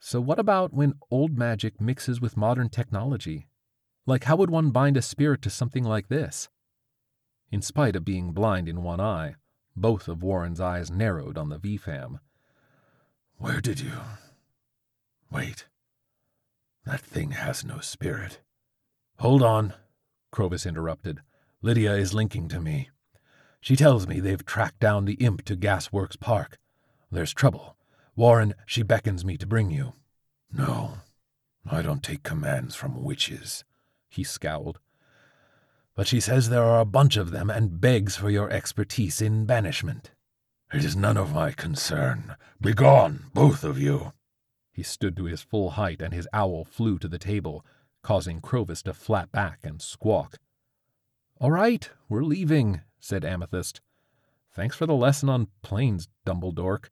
So, 0.00 0.20
what 0.20 0.38
about 0.38 0.72
when 0.72 0.94
old 1.10 1.36
magic 1.38 1.80
mixes 1.80 2.20
with 2.20 2.36
modern 2.36 2.68
technology? 2.68 3.46
Like, 4.06 4.24
how 4.24 4.36
would 4.36 4.50
one 4.50 4.70
bind 4.70 4.96
a 4.96 5.02
spirit 5.02 5.42
to 5.42 5.50
something 5.50 5.84
like 5.84 6.08
this? 6.08 6.48
In 7.52 7.60
spite 7.60 7.94
of 7.94 8.04
being 8.04 8.32
blind 8.32 8.68
in 8.68 8.82
one 8.82 9.00
eye, 9.00 9.34
both 9.80 10.08
of 10.08 10.22
Warren's 10.22 10.60
eyes 10.60 10.90
narrowed 10.90 11.38
on 11.38 11.48
the 11.48 11.58
VFAM. 11.58 12.20
Where 13.36 13.60
did 13.60 13.80
you. 13.80 13.92
Wait. 15.30 15.66
That 16.84 17.00
thing 17.00 17.32
has 17.32 17.64
no 17.64 17.80
spirit. 17.80 18.40
Hold 19.18 19.42
on, 19.42 19.74
Crovis 20.30 20.66
interrupted. 20.66 21.20
Lydia 21.60 21.94
is 21.94 22.14
linking 22.14 22.48
to 22.48 22.60
me. 22.60 22.90
She 23.60 23.76
tells 23.76 24.06
me 24.06 24.20
they've 24.20 24.44
tracked 24.44 24.80
down 24.80 25.04
the 25.04 25.14
imp 25.14 25.44
to 25.46 25.56
Gasworks 25.56 26.18
Park. 26.18 26.58
There's 27.10 27.34
trouble. 27.34 27.76
Warren, 28.16 28.54
she 28.66 28.82
beckons 28.82 29.24
me 29.24 29.36
to 29.36 29.46
bring 29.46 29.70
you. 29.70 29.92
No, 30.52 30.94
I 31.70 31.82
don't 31.82 32.02
take 32.02 32.22
commands 32.22 32.74
from 32.74 33.02
witches, 33.02 33.64
he 34.08 34.24
scowled. 34.24 34.78
But 35.98 36.06
she 36.06 36.20
says 36.20 36.48
there 36.48 36.62
are 36.62 36.78
a 36.78 36.84
bunch 36.84 37.16
of 37.16 37.32
them 37.32 37.50
and 37.50 37.80
begs 37.80 38.14
for 38.14 38.30
your 38.30 38.48
expertise 38.50 39.20
in 39.20 39.46
banishment. 39.46 40.12
It 40.72 40.84
is 40.84 40.94
none 40.94 41.16
of 41.16 41.34
my 41.34 41.50
concern. 41.50 42.36
Begone, 42.60 43.24
both 43.34 43.64
of 43.64 43.80
you. 43.80 44.12
He 44.70 44.84
stood 44.84 45.16
to 45.16 45.24
his 45.24 45.42
full 45.42 45.70
height, 45.70 46.00
and 46.00 46.14
his 46.14 46.28
owl 46.32 46.64
flew 46.64 47.00
to 47.00 47.08
the 47.08 47.18
table, 47.18 47.66
causing 48.00 48.40
Crovis 48.40 48.80
to 48.84 48.94
flap 48.94 49.32
back 49.32 49.58
and 49.64 49.82
squawk. 49.82 50.36
All 51.40 51.50
right, 51.50 51.90
we're 52.08 52.22
leaving, 52.22 52.82
said 53.00 53.24
Amethyst. 53.24 53.80
Thanks 54.54 54.76
for 54.76 54.86
the 54.86 54.94
lesson 54.94 55.28
on 55.28 55.48
planes, 55.62 56.08
Dumbledore. 56.24 56.90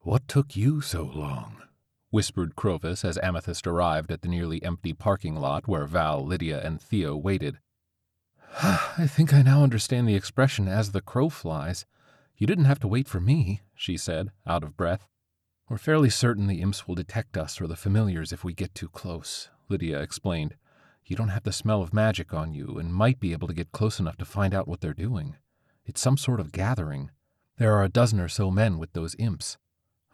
What 0.00 0.28
took 0.28 0.54
you 0.54 0.82
so 0.82 1.04
long? 1.04 1.62
Whispered 2.14 2.54
Crovis 2.54 3.04
as 3.04 3.18
Amethyst 3.24 3.66
arrived 3.66 4.12
at 4.12 4.22
the 4.22 4.28
nearly 4.28 4.62
empty 4.62 4.92
parking 4.92 5.34
lot 5.34 5.66
where 5.66 5.84
Val, 5.84 6.24
Lydia, 6.24 6.64
and 6.64 6.80
Theo 6.80 7.16
waited. 7.16 7.58
I 8.62 9.08
think 9.08 9.34
I 9.34 9.42
now 9.42 9.64
understand 9.64 10.06
the 10.06 10.14
expression 10.14 10.68
as 10.68 10.92
the 10.92 11.00
crow 11.00 11.28
flies. 11.28 11.86
You 12.36 12.46
didn't 12.46 12.66
have 12.66 12.78
to 12.80 12.86
wait 12.86 13.08
for 13.08 13.18
me, 13.18 13.62
she 13.74 13.96
said, 13.96 14.30
out 14.46 14.62
of 14.62 14.76
breath. 14.76 15.08
We're 15.68 15.76
fairly 15.76 16.08
certain 16.08 16.46
the 16.46 16.62
imps 16.62 16.86
will 16.86 16.94
detect 16.94 17.36
us 17.36 17.60
or 17.60 17.66
the 17.66 17.74
familiars 17.74 18.32
if 18.32 18.44
we 18.44 18.54
get 18.54 18.76
too 18.76 18.88
close, 18.88 19.48
Lydia 19.68 20.00
explained. 20.00 20.54
You 21.04 21.16
don't 21.16 21.30
have 21.30 21.42
the 21.42 21.52
smell 21.52 21.82
of 21.82 21.92
magic 21.92 22.32
on 22.32 22.54
you 22.54 22.78
and 22.78 22.94
might 22.94 23.18
be 23.18 23.32
able 23.32 23.48
to 23.48 23.54
get 23.54 23.72
close 23.72 23.98
enough 23.98 24.18
to 24.18 24.24
find 24.24 24.54
out 24.54 24.68
what 24.68 24.80
they're 24.80 24.94
doing. 24.94 25.34
It's 25.84 26.00
some 26.00 26.16
sort 26.16 26.38
of 26.38 26.52
gathering. 26.52 27.10
There 27.58 27.74
are 27.74 27.82
a 27.82 27.88
dozen 27.88 28.20
or 28.20 28.28
so 28.28 28.52
men 28.52 28.78
with 28.78 28.92
those 28.92 29.16
imps. 29.18 29.58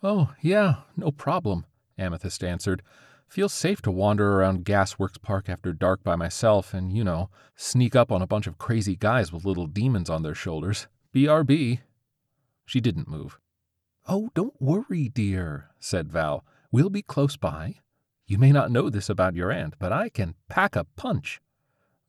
Oh, 0.02 0.32
yeah, 0.40 0.76
no 0.96 1.10
problem, 1.10 1.66
Amethyst 2.00 2.42
answered. 2.42 2.82
Feels 3.28 3.52
safe 3.52 3.80
to 3.82 3.92
wander 3.92 4.32
around 4.40 4.64
Gasworks 4.64 5.20
Park 5.22 5.48
after 5.48 5.72
dark 5.72 6.02
by 6.02 6.16
myself 6.16 6.74
and, 6.74 6.92
you 6.92 7.04
know, 7.04 7.30
sneak 7.54 7.94
up 7.94 8.10
on 8.10 8.22
a 8.22 8.26
bunch 8.26 8.48
of 8.48 8.58
crazy 8.58 8.96
guys 8.96 9.32
with 9.32 9.44
little 9.44 9.68
demons 9.68 10.10
on 10.10 10.24
their 10.24 10.34
shoulders. 10.34 10.88
BRB. 11.14 11.80
She 12.66 12.80
didn't 12.80 13.08
move. 13.08 13.38
Oh, 14.08 14.30
don't 14.34 14.60
worry, 14.60 15.08
dear, 15.08 15.70
said 15.78 16.10
Val. 16.10 16.44
We'll 16.72 16.90
be 16.90 17.02
close 17.02 17.36
by. 17.36 17.76
You 18.26 18.38
may 18.38 18.50
not 18.50 18.70
know 18.70 18.90
this 18.90 19.08
about 19.08 19.34
your 19.34 19.52
aunt, 19.52 19.74
but 19.78 19.92
I 19.92 20.08
can 20.08 20.34
pack 20.48 20.74
a 20.74 20.84
punch. 20.96 21.40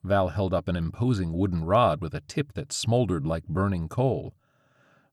Val 0.04 0.30
held 0.30 0.54
up 0.54 0.68
an 0.68 0.76
imposing 0.76 1.34
wooden 1.34 1.64
rod 1.64 2.02
with 2.02 2.16
a 2.16 2.22
tip 2.22 2.54
that 2.54 2.74
smoldered 2.74 3.26
like 3.26 3.48
burning 3.48 3.88
coal. 3.88 4.34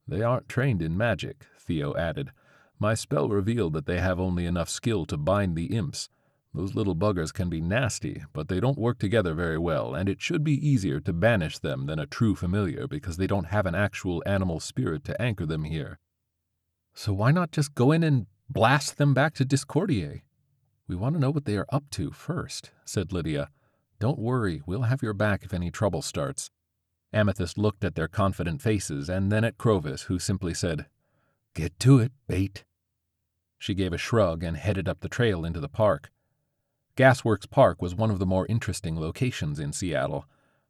They 0.07 0.23
aren't 0.23 0.49
trained 0.49 0.81
in 0.81 0.97
magic, 0.97 1.47
Theo 1.59 1.95
added. 1.97 2.31
My 2.81 2.95
spell 2.95 3.29
revealed 3.29 3.73
that 3.73 3.87
they 3.87 3.99
have 3.99 4.21
only 4.21 4.47
enough 4.47 4.69
skill 4.69 5.05
to 5.07 5.17
bind 5.17 5.57
the 5.57 5.77
imps. 5.77 6.09
Those 6.55 6.75
little 6.75 6.95
buggers 6.95 7.33
can 7.33 7.49
be 7.49 7.61
nasty, 7.61 8.23
but 8.33 8.49
they 8.49 8.61
don't 8.61 8.79
work 8.79 8.99
together 8.99 9.35
very 9.35 9.59
well, 9.59 9.95
and 9.95 10.09
it 10.09 10.23
should 10.23 10.45
be 10.45 10.67
easier 10.67 11.01
to 11.01 11.13
banish 11.13 11.59
them 11.59 11.87
than 11.87 11.99
a 11.99 12.07
true 12.07 12.35
familiar 12.35 12.87
because 12.87 13.17
they 13.17 13.27
don't 13.27 13.49
have 13.49 13.67
an 13.67 13.75
actual 13.75 14.23
animal 14.25 14.61
spirit 14.61 15.05
to 15.05 15.21
anchor 15.21 15.45
them 15.45 15.65
here. 15.65 15.99
So 16.95 17.13
why 17.13 17.33
not 17.33 17.53
just 17.53 17.75
go 17.75 17.93
in 17.93 18.03
and 18.03 18.27
blast 18.49 18.97
them 18.97 19.13
back 19.13 19.35
to 19.35 19.45
Discordiae? 19.45 20.23
We 20.87 20.97
want 20.97 21.15
to 21.17 21.21
know 21.21 21.31
what 21.31 21.45
they 21.45 21.57
are 21.57 21.67
up 21.71 21.85
to 21.91 22.11
first, 22.13 22.71
said 22.85 23.13
Lydia. 23.13 23.51
Don't 23.99 24.19
worry, 24.19 24.63
we'll 24.67 24.83
have 24.83 25.03
your 25.03 25.15
back 25.15 25.45
if 25.45 25.53
any 25.53 25.71
trouble 25.71 26.01
starts. 26.01 26.51
Amethyst 27.13 27.59
looked 27.59 27.85
at 27.85 27.95
their 27.95 28.09
confident 28.09 28.63
faces 28.63 29.09
and 29.09 29.31
then 29.31 29.45
at 29.45 29.59
Crovis, 29.59 30.03
who 30.03 30.19
simply 30.19 30.55
said, 30.55 30.87
Get 31.55 31.79
to 31.81 31.99
it, 31.99 32.13
bait. 32.27 32.65
She 33.59 33.75
gave 33.75 33.93
a 33.93 33.99
shrug 33.99 34.43
and 34.43 34.57
headed 34.57 34.89
up 34.89 35.01
the 35.01 35.09
trail 35.09 35.45
into 35.45 35.61
the 35.61 35.69
park. 35.69 36.11
Gasworks 36.97 37.49
Park 37.49 37.83
was 37.83 37.95
one 37.95 38.11
of 38.11 38.19
the 38.19 38.27
more 38.27 38.47
interesting 38.47 38.99
locations 38.99 39.59
in 39.59 39.73
Seattle. 39.73 40.27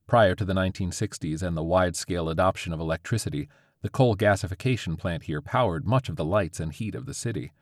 Prior 0.07 0.35
to 0.35 0.45
the 0.45 0.54
1960s 0.54 1.42
and 1.42 1.57
the 1.57 1.62
wide 1.62 1.97
scale 1.97 2.28
adoption 2.28 2.73
of 2.73 2.80
electricity, 2.80 3.49
the 3.83 3.88
coal 3.88 4.16
gasification 4.16 4.99
plant 4.99 5.25
here 5.25 5.40
powered 5.40 5.87
much 5.87 6.09
of 6.09 6.16
the 6.16 6.25
lights 6.25 6.61
and 6.61 6.73
heat 6.73 6.95
of 6.95 7.07
the 7.07 7.14
city. 7.14 7.52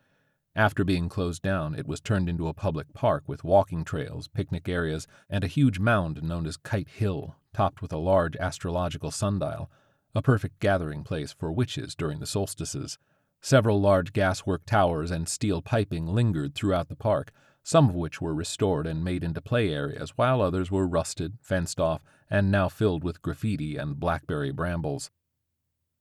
After 0.55 0.83
being 0.83 1.07
closed 1.07 1.43
down, 1.43 1.75
it 1.75 1.85
was 1.85 2.01
turned 2.01 2.27
into 2.27 2.47
a 2.47 2.53
public 2.53 2.91
park 2.93 3.23
with 3.27 3.43
walking 3.43 3.85
trails, 3.85 4.27
picnic 4.27 4.67
areas, 4.67 5.07
and 5.29 5.43
a 5.43 5.47
huge 5.47 5.77
mound 5.77 6.23
known 6.23 6.47
as 6.47 6.57
Kite 6.57 6.89
Hill, 6.89 7.35
topped 7.53 7.81
with 7.81 7.93
a 7.93 7.97
large 7.97 8.35
astrological 8.37 9.11
sundial, 9.11 9.69
a 10.15 10.21
perfect 10.21 10.59
gathering 10.59 11.03
place 11.03 11.31
for 11.31 11.51
witches 11.51 11.93
during 11.93 12.19
the 12.19 12.25
solstices. 12.25 12.97
Several 13.41 13.79
large 13.79 14.13
gaswork 14.13 14.65
towers 14.65 15.11
and 15.11 15.27
steel 15.27 15.61
piping 15.61 16.07
lingered 16.07 16.55
throughout 16.55 16.89
the 16.89 16.95
park, 16.95 17.31
some 17.63 17.89
of 17.89 17.95
which 17.95 18.21
were 18.21 18.33
restored 18.33 18.87
and 18.87 19.03
made 19.03 19.23
into 19.23 19.41
play 19.41 19.73
areas, 19.73 20.11
while 20.17 20.41
others 20.41 20.71
were 20.71 20.87
rusted, 20.87 21.37
fenced 21.41 21.79
off, 21.79 22.03
and 22.29 22.51
now 22.51 22.69
filled 22.69 23.03
with 23.03 23.21
graffiti 23.21 23.77
and 23.77 23.99
blackberry 23.99 24.51
brambles. 24.51 25.11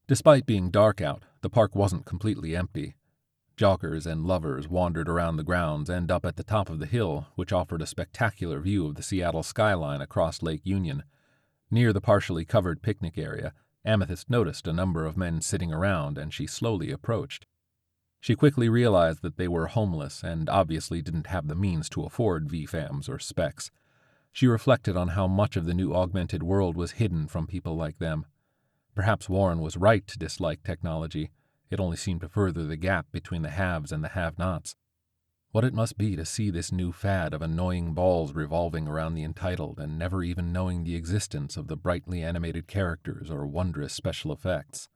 Despite 0.07 0.47
being 0.47 0.71
dark 0.71 1.01
out, 1.01 1.25
the 1.41 1.51
park 1.51 1.75
wasn't 1.75 2.07
completely 2.07 2.55
empty. 2.55 2.95
Joggers 3.57 4.07
and 4.07 4.27
lovers 4.27 4.69
wandered 4.69 5.09
around 5.09 5.37
the 5.37 5.43
grounds 5.43 5.89
and 5.89 6.11
up 6.11 6.25
at 6.25 6.37
the 6.37 6.45
top 6.45 6.69
of 6.69 6.79
the 6.79 6.87
hill, 6.87 7.27
which 7.35 7.53
offered 7.53 7.83
a 7.83 7.87
spectacular 7.87 8.61
view 8.61 8.87
of 8.87 8.95
the 8.95 9.03
Seattle 9.03 9.43
skyline 9.43 10.01
across 10.01 10.43
Lake 10.43 10.61
Union. 10.65 11.03
Near 11.71 11.93
the 11.93 12.01
partially 12.01 12.45
covered 12.45 12.83
picnic 12.83 13.19
area, 13.19 13.53
Amethyst 13.87 14.29
noticed 14.29 14.67
a 14.67 14.73
number 14.73 15.07
of 15.07 15.17
men 15.17 15.41
sitting 15.41 15.73
around, 15.73 16.19
and 16.19 16.35
she 16.35 16.47
slowly 16.47 16.91
approached. 16.91 17.47
She 18.21 18.35
quickly 18.35 18.69
realized 18.69 19.23
that 19.23 19.37
they 19.37 19.47
were 19.47 19.69
homeless 19.69 20.25
and 20.25 20.49
obviously 20.49 21.01
didn't 21.01 21.29
have 21.29 21.47
the 21.47 21.55
means 21.55 21.89
to 21.91 22.03
afford 22.03 22.49
VFAMs 22.49 23.09
or 23.09 23.21
specs. 23.21 23.71
She 24.33 24.49
reflected 24.49 24.97
on 24.97 25.09
how 25.09 25.29
much 25.29 25.57
of 25.57 25.65
the 25.65 25.75
new 25.75 25.95
augmented 25.95 26.43
world 26.43 26.77
was 26.77 26.93
hidden 26.93 27.29
from 27.29 27.47
people 27.47 27.77
like 27.77 27.99
them. 27.99 28.27
Perhaps 28.95 29.29
Warren 29.29 29.61
was 29.61 29.77
right 29.77 30.07
to 30.09 30.19
dislike 30.19 30.65
technology. 30.65 31.31
It 31.71 31.79
only 31.79 31.97
seemed 31.97 32.23
to 32.23 32.29
further 32.29 32.65
the 32.65 32.77
gap 32.77 33.07
between 33.13 33.43
the 33.43 33.51
haves 33.51 33.93
and 33.93 34.03
the 34.03 34.09
have 34.09 34.39
nots. 34.39 34.75
What 35.57 35.65
it 35.65 35.73
must 35.73 35.97
be 35.97 36.17
to 36.17 36.27
see 36.27 36.51
this 36.51 36.71
new 36.71 36.93
fad 36.93 37.33
of 37.33 37.41
annoying 37.41 37.95
balls 37.95 38.35
revolving 38.35 38.87
around 38.87 39.15
the 39.15 39.25
entitled 39.25 39.81
and 39.81 39.99
never 39.99 40.23
even 40.23 40.53
knowing 40.53 40.85
the 40.85 40.95
existence 40.95 41.57
of 41.57 41.67
the 41.67 41.79
brightly 41.79 42.23
animated 42.23 42.67
characters 42.67 43.31
or 43.31 43.47
wondrous 43.47 43.95
special 43.95 44.33
effects. 44.33 44.91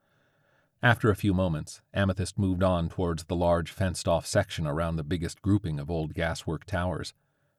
After 0.82 1.08
a 1.08 1.16
few 1.16 1.32
moments, 1.32 1.80
Amethyst 1.94 2.38
moved 2.38 2.62
on 2.62 2.90
towards 2.90 3.24
the 3.24 3.36
large 3.36 3.70
fenced 3.70 4.06
off 4.06 4.26
section 4.26 4.66
around 4.66 4.96
the 4.96 5.02
biggest 5.02 5.40
grouping 5.40 5.80
of 5.80 5.90
old 5.90 6.12
gaswork 6.12 6.64
towers. 6.64 7.14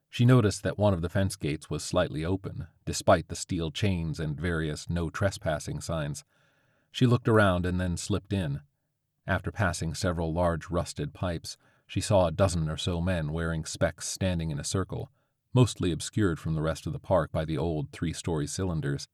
She 0.08 0.24
noticed 0.24 0.62
that 0.62 0.77
one 0.77 0.93
of 0.93 1.01
the 1.01 1.10
fence 1.10 1.36
gates 1.36 1.72
was 1.72 1.84
slightly 1.84 2.24
open, 2.24 2.67
despite 2.86 3.29
the 3.29 3.36
steel 3.36 3.72
chains 3.72 4.20
and 4.20 4.39
various 4.39 4.91
no 4.91 5.10
trespassing 5.10 5.81
signs. 5.81 6.24
She 6.91 7.08
looked 7.08 7.27
around 7.27 7.65
and 7.65 7.81
then 7.81 7.98
slipped 7.98 8.31
in. 8.31 8.62
After 9.25 9.51
passing 9.51 9.96
several 9.96 10.31
large 10.31 10.70
rusted 10.70 11.15
pipes, 11.15 11.58
She 11.92 12.00
saw 12.00 12.26
a 12.26 12.32
dozen 12.32 12.70
or 12.70 12.78
so 12.78 13.02
men 13.02 13.34
wearing 13.34 13.66
specs 13.66 14.08
standing 14.08 14.50
in 14.50 14.58
a 14.58 14.64
circle, 14.64 15.12
mostly 15.54 15.92
obscured 15.92 16.40
from 16.40 16.56
the 16.56 16.62
rest 16.62 16.88
of 16.88 16.94
the 16.94 17.00
park 17.00 17.34
by 17.34 17.44
the 17.44 17.58
old 17.58 17.92
three 17.92 18.14
story 18.14 18.48
cylinders. 18.48 19.10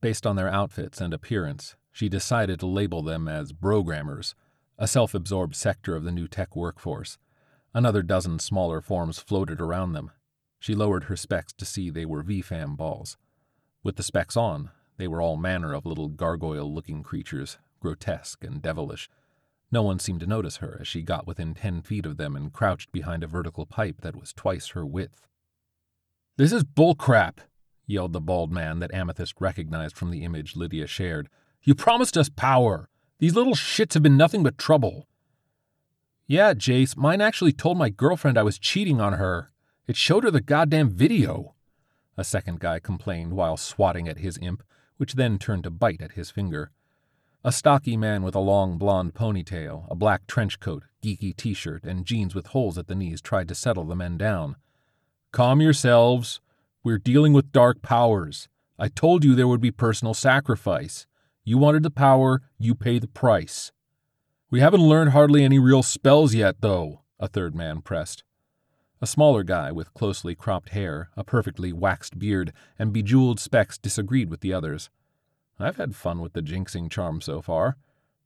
Based 0.00 0.26
on 0.26 0.34
their 0.34 0.48
outfits 0.48 0.98
and 0.98 1.12
appearance, 1.12 1.76
she 1.92 2.08
decided 2.08 2.58
to 2.60 2.66
label 2.66 3.02
them 3.02 3.28
as 3.28 3.52
brogrammers, 3.52 4.34
a 4.78 4.88
self 4.88 5.12
absorbed 5.12 5.54
sector 5.54 5.94
of 5.94 6.04
the 6.04 6.10
new 6.10 6.26
tech 6.26 6.56
workforce. 6.56 7.18
Another 7.74 8.02
dozen 8.02 8.38
smaller 8.38 8.80
forms 8.80 9.18
floated 9.18 9.60
around 9.60 9.92
them. 9.92 10.10
She 10.58 10.74
lowered 10.74 11.04
her 11.04 11.16
specs 11.16 11.52
to 11.52 11.66
see 11.66 11.90
they 11.90 12.06
were 12.06 12.24
VFAM 12.24 12.78
balls. 12.78 13.18
With 13.82 13.96
the 13.96 14.02
specs 14.02 14.38
on, 14.38 14.70
they 14.96 15.06
were 15.06 15.20
all 15.20 15.36
manner 15.36 15.74
of 15.74 15.84
little 15.84 16.08
gargoyle 16.08 16.74
looking 16.74 17.02
creatures, 17.02 17.58
grotesque 17.78 18.42
and 18.42 18.62
devilish. 18.62 19.10
No 19.72 19.82
one 19.82 19.98
seemed 19.98 20.20
to 20.20 20.26
notice 20.26 20.56
her 20.56 20.78
as 20.80 20.88
she 20.88 21.02
got 21.02 21.26
within 21.26 21.54
ten 21.54 21.82
feet 21.82 22.04
of 22.04 22.16
them 22.16 22.34
and 22.34 22.52
crouched 22.52 22.90
behind 22.90 23.22
a 23.22 23.28
vertical 23.28 23.66
pipe 23.66 24.00
that 24.00 24.16
was 24.16 24.32
twice 24.32 24.68
her 24.68 24.84
width. 24.84 25.28
This 26.36 26.52
is 26.52 26.64
bullcrap, 26.64 27.38
yelled 27.86 28.12
the 28.12 28.20
bald 28.20 28.50
man 28.52 28.80
that 28.80 28.92
Amethyst 28.94 29.34
recognized 29.40 29.96
from 29.96 30.10
the 30.10 30.24
image 30.24 30.56
Lydia 30.56 30.86
shared. 30.86 31.28
You 31.62 31.74
promised 31.74 32.16
us 32.16 32.28
power. 32.28 32.88
These 33.18 33.34
little 33.34 33.54
shits 33.54 33.94
have 33.94 34.02
been 34.02 34.16
nothing 34.16 34.42
but 34.42 34.58
trouble. 34.58 35.06
Yeah, 36.26 36.54
Jace, 36.54 36.96
mine 36.96 37.20
actually 37.20 37.52
told 37.52 37.76
my 37.76 37.90
girlfriend 37.90 38.38
I 38.38 38.42
was 38.42 38.58
cheating 38.58 39.00
on 39.00 39.14
her. 39.14 39.50
It 39.86 39.96
showed 39.96 40.24
her 40.24 40.30
the 40.30 40.40
goddamn 40.40 40.90
video. 40.90 41.54
A 42.16 42.24
second 42.24 42.60
guy 42.60 42.78
complained 42.78 43.34
while 43.34 43.56
swatting 43.56 44.08
at 44.08 44.18
his 44.18 44.38
imp, 44.40 44.62
which 44.96 45.14
then 45.14 45.38
turned 45.38 45.64
to 45.64 45.70
bite 45.70 46.00
at 46.00 46.12
his 46.12 46.30
finger. 46.30 46.70
A 47.42 47.52
stocky 47.52 47.96
man 47.96 48.22
with 48.22 48.34
a 48.34 48.38
long 48.40 48.76
blonde 48.76 49.14
ponytail, 49.14 49.86
a 49.90 49.94
black 49.94 50.26
trench 50.26 50.60
coat, 50.60 50.84
geeky 51.02 51.34
t 51.34 51.54
shirt, 51.54 51.84
and 51.84 52.04
jeans 52.04 52.34
with 52.34 52.48
holes 52.48 52.76
at 52.76 52.86
the 52.86 52.94
knees 52.94 53.22
tried 53.22 53.48
to 53.48 53.54
settle 53.54 53.84
the 53.84 53.96
men 53.96 54.18
down. 54.18 54.56
Calm 55.32 55.62
yourselves. 55.62 56.42
We're 56.84 56.98
dealing 56.98 57.32
with 57.32 57.50
dark 57.50 57.80
powers. 57.80 58.50
I 58.78 58.88
told 58.88 59.24
you 59.24 59.34
there 59.34 59.48
would 59.48 59.62
be 59.62 59.70
personal 59.70 60.12
sacrifice. 60.12 61.06
You 61.42 61.56
wanted 61.56 61.82
the 61.82 61.90
power, 61.90 62.42
you 62.58 62.74
pay 62.74 62.98
the 62.98 63.08
price. 63.08 63.72
We 64.50 64.60
haven't 64.60 64.86
learned 64.86 65.12
hardly 65.12 65.42
any 65.42 65.58
real 65.58 65.82
spells 65.82 66.34
yet, 66.34 66.56
though, 66.60 67.00
a 67.18 67.26
third 67.26 67.54
man 67.54 67.80
pressed. 67.80 68.22
A 69.00 69.06
smaller 69.06 69.44
guy 69.44 69.72
with 69.72 69.94
closely 69.94 70.34
cropped 70.34 70.70
hair, 70.70 71.08
a 71.16 71.24
perfectly 71.24 71.72
waxed 71.72 72.18
beard, 72.18 72.52
and 72.78 72.92
bejeweled 72.92 73.40
specs 73.40 73.78
disagreed 73.78 74.28
with 74.28 74.40
the 74.40 74.52
others. 74.52 74.90
I've 75.62 75.76
had 75.76 75.94
fun 75.94 76.20
with 76.20 76.32
the 76.32 76.42
jinxing 76.42 76.90
charm 76.90 77.20
so 77.20 77.42
far. 77.42 77.76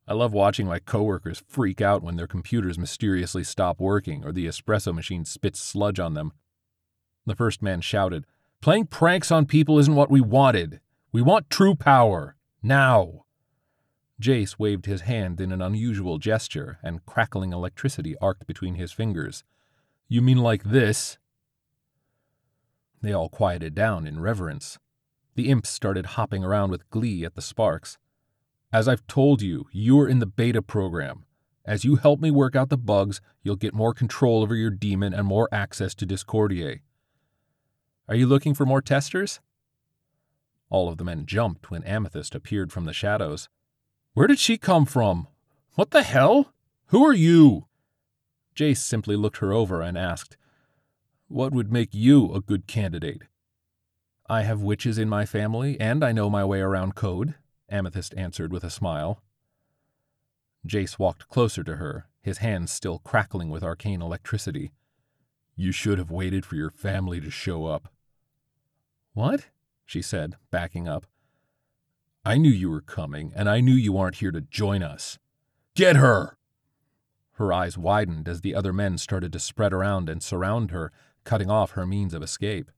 I 0.06 0.12
love 0.12 0.32
watching 0.32 0.66
my 0.66 0.78
coworkers 0.78 1.42
freak 1.48 1.80
out 1.80 2.02
when 2.02 2.16
their 2.16 2.26
computers 2.26 2.78
mysteriously 2.78 3.42
stop 3.42 3.80
working 3.80 4.24
or 4.24 4.32
the 4.32 4.46
espresso 4.46 4.94
machine 4.94 5.24
spits 5.24 5.60
sludge 5.60 5.98
on 5.98 6.14
them. 6.14 6.32
The 7.26 7.34
first 7.34 7.62
man 7.62 7.80
shouted, 7.80 8.26
Playing 8.60 8.86
pranks 8.86 9.30
on 9.30 9.46
people 9.46 9.78
isn't 9.78 9.94
what 9.94 10.10
we 10.10 10.20
wanted. 10.20 10.80
We 11.12 11.22
want 11.22 11.50
true 11.50 11.74
power. 11.74 12.36
Now! 12.62 13.24
Jace 14.20 14.58
waved 14.58 14.86
his 14.86 15.02
hand 15.02 15.40
in 15.40 15.52
an 15.52 15.60
unusual 15.60 16.18
gesture, 16.18 16.78
and 16.82 17.04
crackling 17.04 17.52
electricity 17.52 18.14
arced 18.20 18.46
between 18.46 18.76
his 18.76 18.92
fingers. 18.92 19.42
You 20.08 20.22
mean 20.22 20.38
like 20.38 20.64
this? 20.64 21.18
They 23.02 23.12
all 23.12 23.28
quieted 23.28 23.74
down 23.74 24.06
in 24.06 24.20
reverence. 24.20 24.78
The 25.34 25.48
imps 25.50 25.68
started 25.68 26.06
hopping 26.06 26.44
around 26.44 26.70
with 26.70 26.88
glee 26.90 27.24
at 27.24 27.34
the 27.34 27.42
sparks. 27.42 27.98
As 28.72 28.88
I've 28.88 29.06
told 29.06 29.42
you, 29.42 29.66
you're 29.72 30.08
in 30.08 30.20
the 30.20 30.26
beta 30.26 30.62
program. 30.62 31.24
As 31.64 31.84
you 31.84 31.96
help 31.96 32.20
me 32.20 32.30
work 32.30 32.54
out 32.54 32.68
the 32.68 32.76
bugs, 32.76 33.20
you'll 33.42 33.56
get 33.56 33.74
more 33.74 33.94
control 33.94 34.42
over 34.42 34.54
your 34.54 34.70
demon 34.70 35.14
and 35.14 35.26
more 35.26 35.48
access 35.50 35.94
to 35.96 36.06
Discordiae. 36.06 36.80
Are 38.08 38.14
you 38.14 38.26
looking 38.26 38.54
for 38.54 38.66
more 38.66 38.82
testers? 38.82 39.40
All 40.68 40.88
of 40.88 40.98
the 40.98 41.04
men 41.04 41.24
jumped 41.24 41.70
when 41.70 41.84
Amethyst 41.84 42.34
appeared 42.34 42.72
from 42.72 42.84
the 42.84 42.92
shadows. 42.92 43.48
Where 44.12 44.26
did 44.26 44.38
she 44.38 44.58
come 44.58 44.84
from? 44.84 45.26
What 45.74 45.90
the 45.90 46.02
hell? 46.02 46.52
Who 46.86 47.04
are 47.04 47.14
you? 47.14 47.66
Jace 48.54 48.78
simply 48.78 49.16
looked 49.16 49.38
her 49.38 49.52
over 49.52 49.80
and 49.80 49.98
asked, 49.98 50.36
What 51.28 51.52
would 51.52 51.72
make 51.72 51.92
you 51.92 52.32
a 52.32 52.40
good 52.40 52.66
candidate? 52.66 53.22
I 54.26 54.42
have 54.42 54.62
witches 54.62 54.96
in 54.96 55.08
my 55.08 55.26
family, 55.26 55.78
and 55.78 56.02
I 56.02 56.12
know 56.12 56.30
my 56.30 56.44
way 56.44 56.60
around 56.60 56.94
code, 56.94 57.34
Amethyst 57.68 58.14
answered 58.16 58.52
with 58.52 58.64
a 58.64 58.70
smile. 58.70 59.22
Jace 60.66 60.98
walked 60.98 61.28
closer 61.28 61.62
to 61.62 61.76
her, 61.76 62.06
his 62.22 62.38
hands 62.38 62.72
still 62.72 63.00
crackling 63.00 63.50
with 63.50 63.62
arcane 63.62 64.00
electricity. 64.00 64.72
You 65.56 65.72
should 65.72 65.98
have 65.98 66.10
waited 66.10 66.46
for 66.46 66.56
your 66.56 66.70
family 66.70 67.20
to 67.20 67.30
show 67.30 67.66
up. 67.66 67.92
What? 69.12 69.48
she 69.84 70.00
said, 70.00 70.36
backing 70.50 70.88
up. 70.88 71.04
I 72.24 72.38
knew 72.38 72.50
you 72.50 72.70
were 72.70 72.80
coming, 72.80 73.32
and 73.36 73.50
I 73.50 73.60
knew 73.60 73.74
you 73.74 73.98
aren't 73.98 74.16
here 74.16 74.32
to 74.32 74.40
join 74.40 74.82
us. 74.82 75.18
Get 75.74 75.96
her! 75.96 76.38
Her 77.32 77.52
eyes 77.52 77.76
widened 77.76 78.26
as 78.26 78.40
the 78.40 78.54
other 78.54 78.72
men 78.72 78.96
started 78.96 79.32
to 79.34 79.38
spread 79.38 79.74
around 79.74 80.08
and 80.08 80.22
surround 80.22 80.70
her, 80.70 80.92
cutting 81.24 81.50
off 81.50 81.72
her 81.72 81.84
means 81.84 82.14
of 82.14 82.22
escape. 82.22 82.70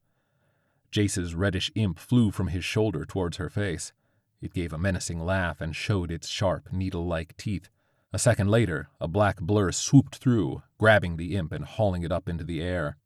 Jace's 0.90 1.34
reddish 1.34 1.70
imp 1.74 1.98
flew 1.98 2.30
from 2.30 2.48
his 2.48 2.64
shoulder 2.64 3.04
towards 3.04 3.36
her 3.36 3.50
face. 3.50 3.92
It 4.40 4.54
gave 4.54 4.72
a 4.72 4.78
menacing 4.78 5.20
laugh 5.24 5.60
and 5.60 5.74
showed 5.74 6.10
its 6.10 6.28
sharp, 6.28 6.72
needle 6.72 7.06
like 7.06 7.36
teeth. 7.36 7.68
A 8.12 8.18
second 8.18 8.48
later, 8.48 8.88
a 9.00 9.08
black 9.08 9.40
blur 9.40 9.72
swooped 9.72 10.16
through, 10.16 10.62
grabbing 10.78 11.16
the 11.16 11.36
imp 11.36 11.52
and 11.52 11.64
hauling 11.64 12.02
it 12.02 12.12
up 12.12 12.28
into 12.28 12.44
the 12.44 12.62
air. 12.62 12.96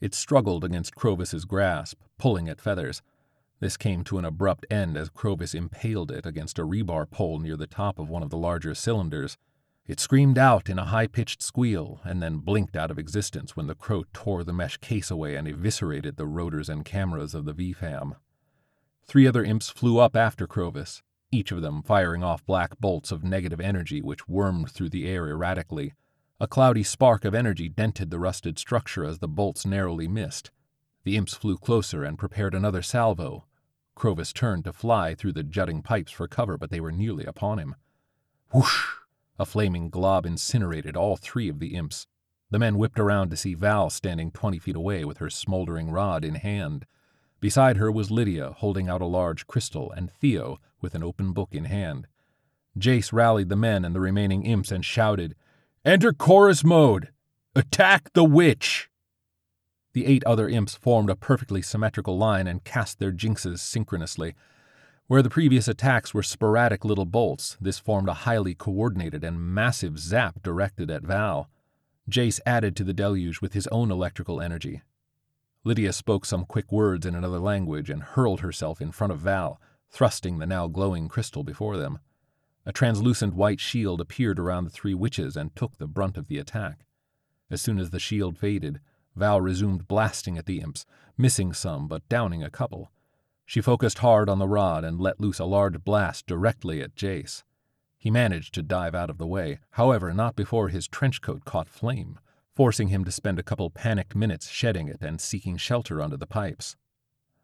It 0.00 0.14
struggled 0.14 0.64
against 0.64 0.94
Crovis's 0.94 1.44
grasp, 1.44 2.00
pulling 2.18 2.48
at 2.48 2.60
feathers. 2.60 3.02
This 3.60 3.76
came 3.76 4.02
to 4.04 4.18
an 4.18 4.24
abrupt 4.24 4.64
end 4.70 4.96
as 4.96 5.10
Crovis 5.10 5.54
impaled 5.54 6.10
it 6.10 6.24
against 6.24 6.58
a 6.58 6.64
rebar 6.64 7.08
pole 7.08 7.38
near 7.38 7.56
the 7.56 7.66
top 7.66 7.98
of 7.98 8.08
one 8.08 8.22
of 8.22 8.30
the 8.30 8.38
larger 8.38 8.74
cylinders. 8.74 9.36
It 9.90 9.98
screamed 9.98 10.38
out 10.38 10.68
in 10.68 10.78
a 10.78 10.84
high 10.84 11.08
pitched 11.08 11.42
squeal 11.42 12.00
and 12.04 12.22
then 12.22 12.38
blinked 12.38 12.76
out 12.76 12.92
of 12.92 12.98
existence 13.00 13.56
when 13.56 13.66
the 13.66 13.74
crow 13.74 14.04
tore 14.12 14.44
the 14.44 14.52
mesh 14.52 14.76
case 14.76 15.10
away 15.10 15.34
and 15.34 15.48
eviscerated 15.48 16.16
the 16.16 16.28
rotors 16.28 16.68
and 16.68 16.84
cameras 16.84 17.34
of 17.34 17.44
the 17.44 17.52
VFAM. 17.52 18.14
Three 19.08 19.26
other 19.26 19.42
imps 19.42 19.68
flew 19.68 19.98
up 19.98 20.14
after 20.14 20.46
Crovis, 20.46 21.02
each 21.32 21.50
of 21.50 21.60
them 21.60 21.82
firing 21.82 22.22
off 22.22 22.46
black 22.46 22.78
bolts 22.78 23.10
of 23.10 23.24
negative 23.24 23.60
energy 23.60 24.00
which 24.00 24.28
wormed 24.28 24.70
through 24.70 24.90
the 24.90 25.08
air 25.08 25.26
erratically. 25.26 25.94
A 26.38 26.46
cloudy 26.46 26.84
spark 26.84 27.24
of 27.24 27.34
energy 27.34 27.68
dented 27.68 28.10
the 28.10 28.20
rusted 28.20 28.60
structure 28.60 29.04
as 29.04 29.18
the 29.18 29.26
bolts 29.26 29.66
narrowly 29.66 30.06
missed. 30.06 30.52
The 31.02 31.16
imps 31.16 31.34
flew 31.34 31.58
closer 31.58 32.04
and 32.04 32.16
prepared 32.16 32.54
another 32.54 32.82
salvo, 32.82 33.44
Crovis 33.96 34.32
turned 34.32 34.66
to 34.66 34.72
fly 34.72 35.16
through 35.16 35.32
the 35.32 35.42
jutting 35.42 35.82
pipes 35.82 36.12
for 36.12 36.28
cover, 36.28 36.56
but 36.56 36.70
they 36.70 36.80
were 36.80 36.92
nearly 36.92 37.24
upon 37.24 37.58
him. 37.58 37.74
Whoosh! 38.52 39.00
A 39.40 39.46
flaming 39.46 39.88
glob 39.88 40.26
incinerated 40.26 40.98
all 40.98 41.16
three 41.16 41.48
of 41.48 41.60
the 41.60 41.74
imps. 41.74 42.06
The 42.50 42.58
men 42.58 42.76
whipped 42.76 43.00
around 43.00 43.30
to 43.30 43.38
see 43.38 43.54
Val 43.54 43.88
standing 43.88 44.30
twenty 44.30 44.58
feet 44.58 44.76
away 44.76 45.02
with 45.02 45.16
her 45.16 45.30
smoldering 45.30 45.90
rod 45.90 46.26
in 46.26 46.34
hand. 46.34 46.84
Beside 47.40 47.78
her 47.78 47.90
was 47.90 48.10
Lydia, 48.10 48.52
holding 48.52 48.86
out 48.90 49.00
a 49.00 49.06
large 49.06 49.46
crystal, 49.46 49.90
and 49.92 50.10
Theo, 50.10 50.58
with 50.82 50.94
an 50.94 51.02
open 51.02 51.32
book 51.32 51.54
in 51.54 51.64
hand. 51.64 52.06
Jace 52.78 53.14
rallied 53.14 53.48
the 53.48 53.56
men 53.56 53.82
and 53.82 53.94
the 53.94 54.00
remaining 54.00 54.42
imps 54.42 54.70
and 54.70 54.84
shouted, 54.84 55.34
Enter 55.86 56.12
chorus 56.12 56.62
mode! 56.62 57.08
Attack 57.56 58.12
the 58.12 58.24
witch! 58.24 58.90
The 59.94 60.04
eight 60.04 60.22
other 60.24 60.50
imps 60.50 60.74
formed 60.74 61.08
a 61.08 61.16
perfectly 61.16 61.62
symmetrical 61.62 62.18
line 62.18 62.46
and 62.46 62.62
cast 62.62 62.98
their 62.98 63.10
jinxes 63.10 63.60
synchronously. 63.60 64.34
Where 65.10 65.22
the 65.22 65.28
previous 65.28 65.66
attacks 65.66 66.14
were 66.14 66.22
sporadic 66.22 66.84
little 66.84 67.04
bolts, 67.04 67.56
this 67.60 67.80
formed 67.80 68.08
a 68.08 68.22
highly 68.22 68.54
coordinated 68.54 69.24
and 69.24 69.40
massive 69.40 69.98
zap 69.98 70.40
directed 70.40 70.88
at 70.88 71.02
Val. 71.02 71.50
Jace 72.08 72.38
added 72.46 72.76
to 72.76 72.84
the 72.84 72.94
deluge 72.94 73.40
with 73.40 73.52
his 73.52 73.66
own 73.72 73.90
electrical 73.90 74.40
energy. 74.40 74.82
Lydia 75.64 75.92
spoke 75.92 76.24
some 76.24 76.44
quick 76.44 76.70
words 76.70 77.04
in 77.04 77.16
another 77.16 77.40
language 77.40 77.90
and 77.90 78.04
hurled 78.04 78.38
herself 78.38 78.80
in 78.80 78.92
front 78.92 79.12
of 79.12 79.18
Val, 79.18 79.60
thrusting 79.88 80.38
the 80.38 80.46
now 80.46 80.68
glowing 80.68 81.08
crystal 81.08 81.42
before 81.42 81.76
them. 81.76 81.98
A 82.64 82.70
translucent 82.70 83.34
white 83.34 83.58
shield 83.58 84.00
appeared 84.00 84.38
around 84.38 84.62
the 84.62 84.70
three 84.70 84.94
witches 84.94 85.36
and 85.36 85.56
took 85.56 85.78
the 85.78 85.88
brunt 85.88 86.18
of 86.18 86.28
the 86.28 86.38
attack. 86.38 86.86
As 87.50 87.60
soon 87.60 87.80
as 87.80 87.90
the 87.90 87.98
shield 87.98 88.38
faded, 88.38 88.78
Val 89.16 89.40
resumed 89.40 89.88
blasting 89.88 90.38
at 90.38 90.46
the 90.46 90.60
imps, 90.60 90.86
missing 91.18 91.52
some 91.52 91.88
but 91.88 92.08
downing 92.08 92.44
a 92.44 92.48
couple. 92.48 92.92
She 93.50 93.60
focused 93.60 93.98
hard 93.98 94.28
on 94.28 94.38
the 94.38 94.46
rod 94.46 94.84
and 94.84 95.00
let 95.00 95.18
loose 95.18 95.40
a 95.40 95.44
large 95.44 95.82
blast 95.82 96.24
directly 96.28 96.80
at 96.82 96.94
Jace. 96.94 97.42
He 97.98 98.08
managed 98.08 98.54
to 98.54 98.62
dive 98.62 98.94
out 98.94 99.10
of 99.10 99.18
the 99.18 99.26
way, 99.26 99.58
however, 99.72 100.14
not 100.14 100.36
before 100.36 100.68
his 100.68 100.86
trench 100.86 101.20
coat 101.20 101.44
caught 101.44 101.68
flame, 101.68 102.20
forcing 102.54 102.90
him 102.90 103.04
to 103.04 103.10
spend 103.10 103.40
a 103.40 103.42
couple 103.42 103.68
panicked 103.68 104.14
minutes 104.14 104.48
shedding 104.50 104.86
it 104.86 104.98
and 105.00 105.20
seeking 105.20 105.56
shelter 105.56 106.00
under 106.00 106.16
the 106.16 106.28
pipes. 106.28 106.76